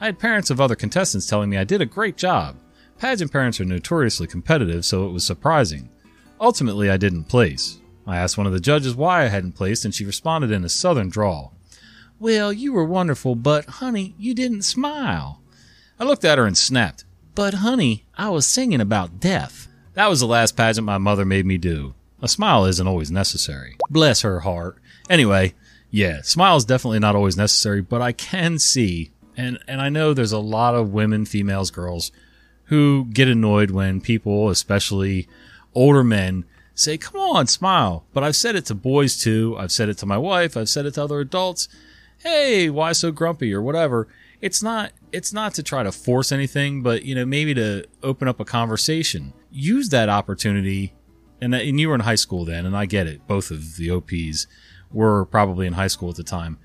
I 0.00 0.06
had 0.06 0.18
parents 0.18 0.48
of 0.48 0.60
other 0.60 0.76
contestants 0.76 1.26
telling 1.26 1.50
me 1.50 1.58
I 1.58 1.64
did 1.64 1.82
a 1.82 1.86
great 1.86 2.16
job. 2.16 2.56
Pageant 2.98 3.30
parents 3.30 3.60
are 3.60 3.66
notoriously 3.66 4.26
competitive, 4.26 4.84
so 4.86 5.06
it 5.06 5.12
was 5.12 5.26
surprising. 5.26 5.90
Ultimately, 6.40 6.88
I 6.88 6.96
didn't 6.96 7.24
place. 7.24 7.80
I 8.06 8.16
asked 8.16 8.38
one 8.38 8.46
of 8.46 8.54
the 8.54 8.60
judges 8.60 8.94
why 8.94 9.24
I 9.24 9.28
hadn't 9.28 9.52
placed, 9.52 9.84
and 9.84 9.94
she 9.94 10.06
responded 10.06 10.50
in 10.50 10.64
a 10.64 10.70
southern 10.70 11.10
drawl. 11.10 11.54
Well, 12.18 12.50
you 12.50 12.72
were 12.72 12.84
wonderful, 12.84 13.34
but 13.34 13.66
honey, 13.66 14.14
you 14.18 14.34
didn't 14.34 14.62
smile. 14.62 15.42
I 15.98 16.04
looked 16.04 16.24
at 16.24 16.38
her 16.38 16.46
and 16.46 16.56
snapped. 16.56 17.04
But 17.34 17.54
honey, 17.54 18.06
I 18.16 18.30
was 18.30 18.46
singing 18.46 18.80
about 18.80 19.20
death. 19.20 19.68
That 19.94 20.08
was 20.08 20.20
the 20.20 20.26
last 20.26 20.56
pageant 20.56 20.86
my 20.86 20.98
mother 20.98 21.26
made 21.26 21.44
me 21.44 21.58
do. 21.58 21.94
A 22.22 22.28
smile 22.28 22.64
isn't 22.64 22.86
always 22.86 23.10
necessary. 23.10 23.76
Bless 23.90 24.22
her 24.22 24.40
heart. 24.40 24.76
Anyway, 25.08 25.54
yeah, 25.90 26.22
smile 26.22 26.56
is 26.56 26.64
definitely 26.64 26.98
not 26.98 27.16
always 27.16 27.36
necessary, 27.36 27.80
but 27.82 28.02
I 28.02 28.12
can 28.12 28.58
see 28.58 29.10
and 29.36 29.58
and 29.66 29.80
I 29.80 29.88
know 29.88 30.12
there's 30.12 30.32
a 30.32 30.38
lot 30.38 30.74
of 30.74 30.92
women, 30.92 31.24
females, 31.24 31.70
girls 31.70 32.12
who 32.64 33.06
get 33.12 33.28
annoyed 33.28 33.70
when 33.70 34.00
people, 34.00 34.48
especially 34.48 35.28
older 35.74 36.04
men, 36.04 36.44
say, 36.74 36.96
"Come 36.96 37.20
on, 37.20 37.46
smile." 37.46 38.04
But 38.12 38.24
I've 38.24 38.36
said 38.36 38.56
it 38.56 38.66
to 38.66 38.74
boys 38.74 39.18
too. 39.18 39.56
I've 39.58 39.72
said 39.72 39.88
it 39.88 39.98
to 39.98 40.06
my 40.06 40.18
wife. 40.18 40.56
I've 40.56 40.68
said 40.68 40.86
it 40.86 40.94
to 40.94 41.04
other 41.04 41.20
adults. 41.20 41.68
Hey, 42.18 42.68
why 42.68 42.92
so 42.92 43.10
grumpy 43.10 43.52
or 43.54 43.62
whatever. 43.62 44.08
It's 44.40 44.62
not 44.62 44.92
it's 45.12 45.32
not 45.32 45.54
to 45.54 45.62
try 45.62 45.82
to 45.82 45.92
force 45.92 46.32
anything, 46.32 46.82
but 46.82 47.04
you 47.04 47.14
know, 47.14 47.26
maybe 47.26 47.54
to 47.54 47.84
open 48.02 48.28
up 48.28 48.40
a 48.40 48.44
conversation. 48.44 49.32
Use 49.50 49.88
that 49.90 50.08
opportunity. 50.08 50.94
And, 51.42 51.54
and 51.54 51.80
you 51.80 51.88
were 51.88 51.94
in 51.94 52.02
high 52.02 52.16
school 52.16 52.44
then, 52.44 52.66
and 52.66 52.76
I 52.76 52.84
get 52.84 53.06
it. 53.06 53.26
Both 53.26 53.50
of 53.50 53.76
the 53.76 53.90
OPs 53.90 54.46
were 54.92 55.24
probably 55.24 55.66
in 55.66 55.72
high 55.72 55.86
school 55.86 56.10
at 56.10 56.16
the 56.16 56.24
time 56.24 56.58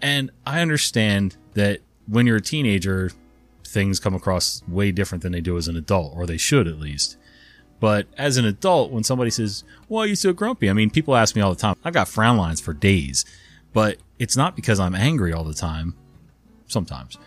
And 0.00 0.30
I 0.46 0.60
understand 0.60 1.36
that 1.54 1.80
when 2.06 2.26
you're 2.26 2.36
a 2.36 2.42
teenager, 2.42 3.10
things 3.66 4.00
come 4.00 4.14
across 4.14 4.62
way 4.68 4.92
different 4.92 5.22
than 5.22 5.32
they 5.32 5.40
do 5.40 5.56
as 5.56 5.68
an 5.68 5.76
adult, 5.76 6.14
or 6.16 6.26
they 6.26 6.36
should 6.36 6.66
at 6.66 6.78
least. 6.78 7.16
But 7.80 8.06
as 8.16 8.36
an 8.36 8.44
adult, 8.44 8.92
when 8.92 9.02
somebody 9.02 9.30
says, 9.30 9.64
Why 9.88 10.04
are 10.04 10.06
you 10.06 10.14
so 10.14 10.32
grumpy? 10.32 10.70
I 10.70 10.72
mean, 10.72 10.90
people 10.90 11.16
ask 11.16 11.34
me 11.34 11.42
all 11.42 11.52
the 11.52 11.60
time. 11.60 11.74
I've 11.82 11.92
got 11.92 12.08
frown 12.08 12.36
lines 12.36 12.60
for 12.60 12.72
days, 12.72 13.24
but 13.72 13.96
it's 14.18 14.36
not 14.36 14.54
because 14.54 14.78
I'm 14.78 14.94
angry 14.94 15.32
all 15.32 15.44
the 15.44 15.54
time. 15.54 15.96
Sometimes. 16.66 17.18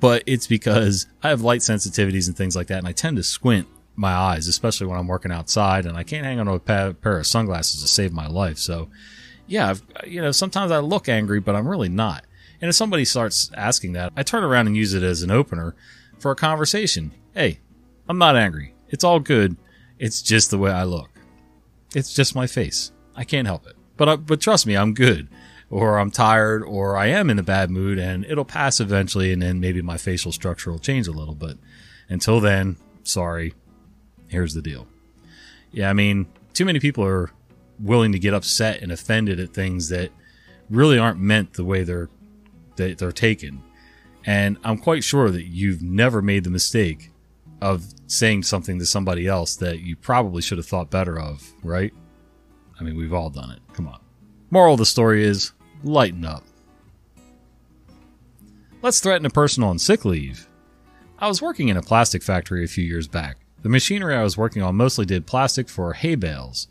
But 0.00 0.22
it's 0.26 0.46
because 0.46 1.06
I 1.22 1.30
have 1.30 1.40
light 1.40 1.60
sensitivities 1.60 2.26
and 2.26 2.36
things 2.36 2.54
like 2.54 2.66
that, 2.66 2.78
and 2.78 2.86
I 2.86 2.92
tend 2.92 3.16
to 3.16 3.22
squint 3.22 3.68
my 3.94 4.12
eyes, 4.12 4.48
especially 4.48 4.86
when 4.86 4.98
I'm 4.98 5.06
working 5.06 5.32
outside, 5.32 5.86
and 5.86 5.96
I 5.96 6.02
can't 6.02 6.26
hang 6.26 6.40
on 6.40 6.46
to 6.46 6.52
a 6.52 6.60
pair 6.94 7.18
of 7.18 7.26
sunglasses 7.26 7.80
to 7.82 7.88
save 7.88 8.12
my 8.12 8.26
life. 8.26 8.58
So, 8.58 8.88
yeah, 9.46 9.70
I've, 9.70 9.82
you 10.06 10.20
know, 10.20 10.32
sometimes 10.32 10.72
I 10.72 10.78
look 10.78 11.08
angry, 11.08 11.40
but 11.40 11.54
I'm 11.54 11.68
really 11.68 11.88
not. 11.88 12.24
And 12.62 12.68
if 12.68 12.76
somebody 12.76 13.04
starts 13.04 13.50
asking 13.56 13.94
that, 13.94 14.12
I 14.16 14.22
turn 14.22 14.44
around 14.44 14.68
and 14.68 14.76
use 14.76 14.94
it 14.94 15.02
as 15.02 15.22
an 15.22 15.32
opener 15.32 15.74
for 16.20 16.30
a 16.30 16.36
conversation. 16.36 17.12
Hey, 17.34 17.58
I'm 18.08 18.18
not 18.18 18.36
angry. 18.36 18.72
It's 18.88 19.02
all 19.02 19.18
good. 19.18 19.56
It's 19.98 20.22
just 20.22 20.50
the 20.52 20.58
way 20.58 20.70
I 20.70 20.84
look. 20.84 21.10
It's 21.92 22.14
just 22.14 22.36
my 22.36 22.46
face. 22.46 22.92
I 23.16 23.24
can't 23.24 23.48
help 23.48 23.66
it. 23.66 23.74
But 23.96 24.08
uh, 24.08 24.16
but 24.16 24.40
trust 24.40 24.66
me, 24.66 24.76
I'm 24.76 24.94
good. 24.94 25.28
Or 25.70 25.98
I'm 25.98 26.10
tired, 26.10 26.62
or 26.62 26.96
I 26.96 27.06
am 27.06 27.30
in 27.30 27.38
a 27.38 27.42
bad 27.42 27.70
mood, 27.70 27.98
and 27.98 28.24
it'll 28.26 28.44
pass 28.44 28.78
eventually, 28.78 29.32
and 29.32 29.42
then 29.42 29.58
maybe 29.58 29.82
my 29.82 29.96
facial 29.96 30.30
structure 30.30 30.70
will 30.70 30.78
change 30.78 31.08
a 31.08 31.12
little. 31.12 31.34
But 31.34 31.56
until 32.08 32.40
then, 32.40 32.76
sorry. 33.02 33.54
Here's 34.28 34.54
the 34.54 34.62
deal. 34.62 34.86
Yeah, 35.72 35.90
I 35.90 35.94
mean, 35.94 36.26
too 36.54 36.64
many 36.64 36.78
people 36.78 37.04
are 37.04 37.30
willing 37.80 38.12
to 38.12 38.18
get 38.18 38.34
upset 38.34 38.82
and 38.82 38.92
offended 38.92 39.40
at 39.40 39.52
things 39.52 39.88
that 39.88 40.10
really 40.70 40.98
aren't 40.98 41.18
meant 41.18 41.54
the 41.54 41.64
way 41.64 41.82
they're 41.82 42.08
that 42.76 42.98
they're 42.98 43.12
taken. 43.12 43.62
And 44.24 44.56
I'm 44.64 44.78
quite 44.78 45.04
sure 45.04 45.30
that 45.30 45.46
you've 45.46 45.82
never 45.82 46.22
made 46.22 46.44
the 46.44 46.50
mistake 46.50 47.10
of 47.60 47.84
saying 48.06 48.42
something 48.42 48.78
to 48.78 48.86
somebody 48.86 49.26
else 49.26 49.56
that 49.56 49.80
you 49.80 49.96
probably 49.96 50.42
should 50.42 50.58
have 50.58 50.66
thought 50.66 50.90
better 50.90 51.18
of, 51.18 51.52
right? 51.62 51.92
I 52.78 52.84
mean, 52.84 52.96
we've 52.96 53.12
all 53.12 53.30
done 53.30 53.50
it. 53.50 53.60
Come 53.72 53.86
on. 53.86 54.00
Moral 54.50 54.74
of 54.74 54.78
the 54.78 54.86
story 54.86 55.24
is 55.24 55.52
lighten 55.84 56.24
up. 56.24 56.44
Let's 58.82 59.00
threaten 59.00 59.26
a 59.26 59.30
person 59.30 59.62
on 59.62 59.78
sick 59.78 60.04
leave. 60.04 60.48
I 61.18 61.28
was 61.28 61.40
working 61.40 61.68
in 61.68 61.76
a 61.76 61.82
plastic 61.82 62.22
factory 62.22 62.64
a 62.64 62.68
few 62.68 62.84
years 62.84 63.06
back. 63.06 63.38
The 63.62 63.68
machinery 63.68 64.16
I 64.16 64.24
was 64.24 64.36
working 64.36 64.60
on 64.60 64.74
mostly 64.74 65.06
did 65.06 65.24
plastic 65.24 65.68
for 65.68 65.92
hay 65.92 66.16
bales. 66.16 66.66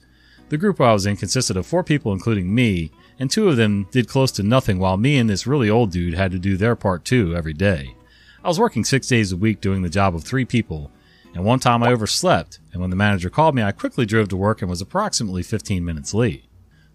The 0.50 0.58
group 0.58 0.82
I 0.82 0.92
was 0.92 1.06
in 1.06 1.16
consisted 1.16 1.56
of 1.56 1.66
four 1.66 1.86
people, 1.86 2.12
including 2.12 2.54
me, 2.54 2.92
and 3.22 3.30
two 3.30 3.48
of 3.48 3.56
them 3.56 3.88
did 3.92 4.08
close 4.08 4.32
to 4.32 4.42
nothing, 4.42 4.80
while 4.80 4.98
me 4.98 5.16
and 5.20 5.30
this 5.30 5.46
really 5.46 5.70
old 5.70 5.92
dude 5.92 6.16
had 6.16 6.32
to 6.32 6.40
do 6.40 6.58
their 6.58 6.76
part 6.76 7.06
too 7.06 7.36
every 7.36 7.54
day. 7.54 7.96
I 8.44 8.48
was 8.48 8.60
working 8.60 8.84
six 8.84 9.06
days 9.06 9.32
a 9.32 9.38
week 9.38 9.62
doing 9.62 9.84
the 9.84 9.90
job 9.90 10.16
of 10.16 10.24
three 10.24 10.44
people, 10.44 10.90
and 11.36 11.46
one 11.46 11.60
time 11.60 11.84
I 11.84 11.92
overslept, 11.92 12.58
and 12.74 12.82
when 12.82 12.90
the 12.90 12.96
manager 12.96 13.30
called 13.30 13.54
me, 13.54 13.62
I 13.62 13.74
quickly 13.74 14.08
drove 14.08 14.30
to 14.30 14.36
work 14.36 14.64
and 14.64 14.72
was 14.72 14.82
approximately 14.82 15.44
15 15.44 15.86
minutes 15.86 16.16
late. 16.16 16.46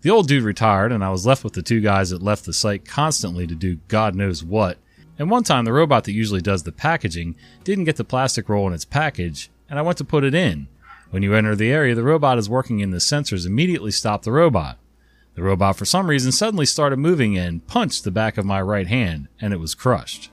The 0.02 0.10
old 0.10 0.26
dude 0.26 0.42
retired, 0.42 0.90
and 0.90 1.04
I 1.04 1.10
was 1.10 1.26
left 1.26 1.44
with 1.44 1.52
the 1.52 1.62
two 1.62 1.80
guys 1.80 2.10
that 2.10 2.20
left 2.20 2.44
the 2.44 2.52
site 2.52 2.84
constantly 2.84 3.46
to 3.46 3.54
do 3.54 3.78
God 3.86 4.16
knows 4.16 4.42
what. 4.42 4.78
And 5.20 5.30
one 5.30 5.44
time, 5.44 5.64
the 5.64 5.72
robot 5.72 6.02
that 6.04 6.12
usually 6.12 6.42
does 6.42 6.64
the 6.64 6.72
packaging 6.72 7.36
didn't 7.62 7.84
get 7.84 7.98
the 7.98 8.04
plastic 8.04 8.48
roll 8.48 8.66
in 8.66 8.74
its 8.74 8.84
package, 8.84 9.48
and 9.70 9.78
I 9.78 9.82
went 9.82 9.98
to 9.98 10.04
put 10.04 10.24
it 10.24 10.34
in. 10.34 10.66
When 11.10 11.22
you 11.22 11.34
enter 11.34 11.54
the 11.54 11.70
area, 11.70 11.94
the 11.94 12.02
robot 12.02 12.36
is 12.36 12.50
working 12.50 12.82
and 12.82 12.92
the 12.92 12.98
sensors 12.98 13.46
immediately 13.46 13.92
stop 13.92 14.24
the 14.24 14.32
robot. 14.32 14.80
The 15.36 15.42
robot, 15.42 15.76
for 15.76 15.84
some 15.84 16.08
reason, 16.08 16.32
suddenly 16.32 16.64
started 16.64 16.98
moving 16.98 17.36
and 17.36 17.64
punched 17.66 18.04
the 18.04 18.10
back 18.10 18.38
of 18.38 18.46
my 18.46 18.60
right 18.60 18.86
hand, 18.86 19.28
and 19.38 19.52
it 19.52 19.60
was 19.60 19.74
crushed. 19.74 20.30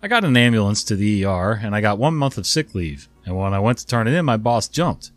I 0.00 0.06
got 0.06 0.24
an 0.24 0.36
ambulance 0.36 0.84
to 0.84 0.94
the 0.94 1.24
ER 1.24 1.58
and 1.60 1.74
I 1.74 1.80
got 1.80 1.98
one 1.98 2.14
month 2.14 2.38
of 2.38 2.46
sick 2.46 2.72
leave, 2.72 3.08
and 3.26 3.36
when 3.36 3.52
I 3.52 3.58
went 3.58 3.78
to 3.78 3.86
turn 3.86 4.06
it 4.06 4.14
in, 4.14 4.24
my 4.24 4.36
boss 4.36 4.68
jumped. 4.68 5.10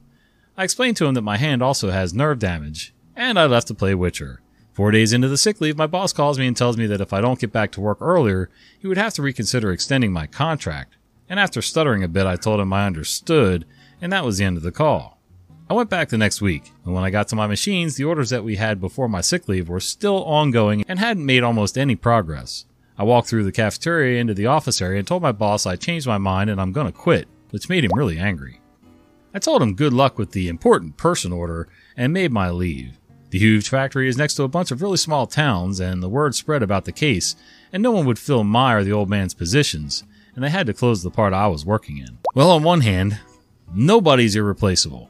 I 0.58 0.64
explained 0.64 0.98
to 0.98 1.06
him 1.06 1.14
that 1.14 1.22
my 1.22 1.38
hand 1.38 1.62
also 1.62 1.92
has 1.92 2.16
nerve 2.16 2.40
damage, 2.40 2.96
and 3.16 3.38
I 3.38 3.46
left 3.46 3.68
to 3.68 3.76
play 3.76 3.94
Witcher. 3.94 4.42
Four 4.74 4.90
days 4.90 5.14
into 5.14 5.28
the 5.28 5.38
sick 5.38 5.62
leave, 5.62 5.78
my 5.78 5.86
boss 5.86 6.14
calls 6.14 6.40
me 6.40 6.48
and 6.48 6.58
tells 6.58 6.78
me 6.78 6.88
that 6.88 7.02
if 7.02 7.14
I 7.14 7.22
don't 7.22 7.40
get 7.40 7.52
back 7.52 7.72
to 7.74 7.82
work 7.82 8.00
earlier, 8.02 8.50
he 8.80 8.88
would 8.88 8.98
have 8.98 9.14
to 9.14 9.22
reconsider 9.22 9.72
extending 9.72 10.12
my 10.12 10.26
contract. 10.26 10.96
And 11.30 11.40
after 11.40 11.62
stuttering 11.62 12.04
a 12.04 12.08
bit, 12.08 12.26
I 12.26 12.38
told 12.38 12.60
him 12.60 12.74
I 12.74 12.88
understood, 12.88 13.66
and 14.02 14.12
that 14.12 14.26
was 14.26 14.40
the 14.40 14.46
end 14.46 14.58
of 14.58 14.64
the 14.64 14.72
call. 14.72 15.21
I 15.72 15.74
went 15.74 15.90
back 15.90 16.10
the 16.10 16.18
next 16.18 16.42
week, 16.42 16.70
and 16.84 16.94
when 16.94 17.06
I 17.06 17.12
got 17.12 17.30
to 17.30 17.38
my 17.38 17.48
machines, 17.48 17.96
the 17.96 18.04
orders 18.04 18.30
that 18.32 18.44
we 18.44 18.58
had 18.58 18.82
before 18.82 19.08
my 19.08 19.22
sick 19.22 19.48
leave 19.48 19.70
were 19.70 19.80
still 19.80 20.22
ongoing 20.26 20.84
and 20.86 21.00
hadn't 21.00 21.26
made 21.26 21.44
almost 21.44 21.78
any 21.78 21.96
progress. 21.96 22.66
I 22.98 23.06
walked 23.06 23.30
through 23.30 23.46
the 23.46 23.54
cafeteria 23.54 24.20
into 24.20 24.34
the 24.34 24.48
office 24.48 24.82
area 24.82 25.00
and 25.00 25.08
told 25.08 25.22
my 25.22 25.32
boss 25.32 25.66
I 25.66 25.78
changed 25.78 26.08
my 26.08 26.18
mind 26.18 26.50
and 26.50 26.60
I'm 26.60 26.74
gonna 26.74 26.92
quit, 26.92 27.30
which 27.52 27.70
made 27.70 27.86
him 27.86 27.94
really 27.96 28.20
angry. 28.20 28.60
I 29.34 29.40
told 29.40 29.62
him 29.62 29.76
good 29.76 29.94
luck 29.94 30.18
with 30.18 30.34
the 30.34 30.50
important 30.50 30.98
person 30.98 31.32
order 31.32 31.70
and 31.96 32.12
made 32.12 32.34
my 32.34 32.50
leave. 32.50 33.00
The 33.30 33.40
huge 33.40 33.70
factory 33.70 34.10
is 34.10 34.18
next 34.18 34.34
to 34.34 34.44
a 34.44 34.50
bunch 34.50 34.72
of 34.72 34.82
really 34.82 34.98
small 34.98 35.26
towns, 35.26 35.80
and 35.80 36.04
the 36.04 36.10
word 36.10 36.36
spread 36.36 36.64
about 36.64 36.84
the 36.84 36.92
case, 36.92 37.38
and 37.72 37.82
no 37.82 37.92
one 37.92 38.06
would 38.08 38.20
fill 38.20 38.44
my 38.44 38.74
or 38.74 38.84
the 38.84 38.92
old 38.92 39.10
man's 39.10 39.34
positions, 39.34 40.04
and 40.36 40.44
they 40.44 40.50
had 40.50 40.68
to 40.68 40.74
close 40.74 41.02
the 41.02 41.10
part 41.10 41.32
I 41.32 41.48
was 41.48 41.66
working 41.66 41.98
in. 41.98 42.18
Well, 42.36 42.52
on 42.52 42.62
one 42.62 42.82
hand, 42.82 43.22
nobody's 43.74 44.36
irreplaceable. 44.36 45.08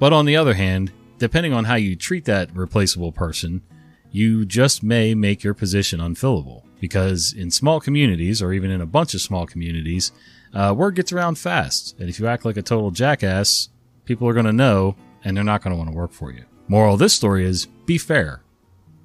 But 0.00 0.12
on 0.12 0.24
the 0.24 0.36
other 0.36 0.54
hand, 0.54 0.90
depending 1.18 1.52
on 1.52 1.64
how 1.64 1.76
you 1.76 1.94
treat 1.94 2.24
that 2.24 2.56
replaceable 2.56 3.12
person, 3.12 3.62
you 4.10 4.44
just 4.44 4.82
may 4.82 5.14
make 5.14 5.44
your 5.44 5.54
position 5.54 6.00
unfillable. 6.00 6.64
Because 6.80 7.34
in 7.34 7.50
small 7.50 7.78
communities, 7.78 8.40
or 8.42 8.54
even 8.54 8.70
in 8.70 8.80
a 8.80 8.86
bunch 8.86 9.12
of 9.12 9.20
small 9.20 9.46
communities, 9.46 10.10
uh, 10.54 10.74
word 10.76 10.96
gets 10.96 11.12
around 11.12 11.38
fast. 11.38 11.94
And 12.00 12.08
if 12.08 12.18
you 12.18 12.26
act 12.26 12.46
like 12.46 12.56
a 12.56 12.62
total 12.62 12.90
jackass, 12.90 13.68
people 14.06 14.26
are 14.26 14.32
going 14.32 14.46
to 14.46 14.52
know 14.52 14.96
and 15.22 15.36
they're 15.36 15.44
not 15.44 15.62
going 15.62 15.72
to 15.72 15.76
want 15.76 15.90
to 15.90 15.96
work 15.96 16.12
for 16.12 16.32
you. 16.32 16.44
Moral 16.66 16.94
of 16.94 17.00
this 17.00 17.12
story 17.12 17.44
is 17.44 17.66
be 17.84 17.98
fair 17.98 18.42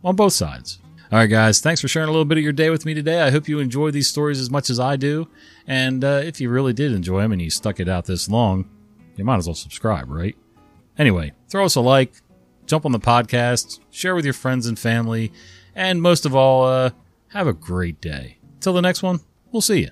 on 0.04 0.16
both 0.16 0.34
sides. 0.34 0.80
All 1.12 1.20
right, 1.20 1.28
guys, 1.28 1.60
thanks 1.60 1.82
for 1.82 1.90
sharing 1.90 2.08
a 2.08 2.12
little 2.12 2.26
bit 2.26 2.38
of 2.38 2.44
your 2.44 2.54
day 2.54 2.70
with 2.70 2.86
me 2.86 2.94
today. 2.94 3.22
I 3.22 3.32
hope 3.32 3.50
you 3.50 3.60
enjoy 3.60 3.92
these 3.92 4.08
stories 4.08 4.40
as 4.40 4.50
much 4.50 4.70
as 4.70 4.80
I 4.80 4.96
do. 4.96 5.28
And 5.68 6.04
uh, 6.04 6.22
if 6.24 6.40
you 6.40 6.50
really 6.50 6.74
did 6.74 6.94
enjoy 6.94 7.22
them 7.22 7.34
and 7.34 7.42
you 7.42 7.50
stuck 7.50 7.82
it 7.82 7.90
out 7.90 8.06
this 8.06 8.30
long, 8.30 8.70
you 9.18 9.26
might 9.26 9.38
as 9.38 9.48
well 9.48 9.56
subscribe, 9.56 10.10
right? 10.10 10.36
Anyway, 10.98 11.34
throw 11.50 11.66
us 11.66 11.76
a 11.76 11.82
like, 11.82 12.14
jump 12.66 12.86
on 12.86 12.92
the 12.92 13.00
podcast, 13.00 13.80
share 13.90 14.16
with 14.16 14.26
your 14.26 14.34
friends 14.34 14.66
and 14.66 14.80
family, 14.80 15.32
and 15.76 16.02
most 16.02 16.26
of 16.26 16.36
all, 16.36 16.66
uh, 16.66 16.92
have 17.30 17.48
a 17.48 17.54
great 17.54 18.00
day. 18.00 18.38
Till 18.60 18.74
the 18.74 18.82
next 18.82 19.04
one, 19.04 19.20
we'll 19.52 19.62
see 19.62 19.82
you. 19.82 19.90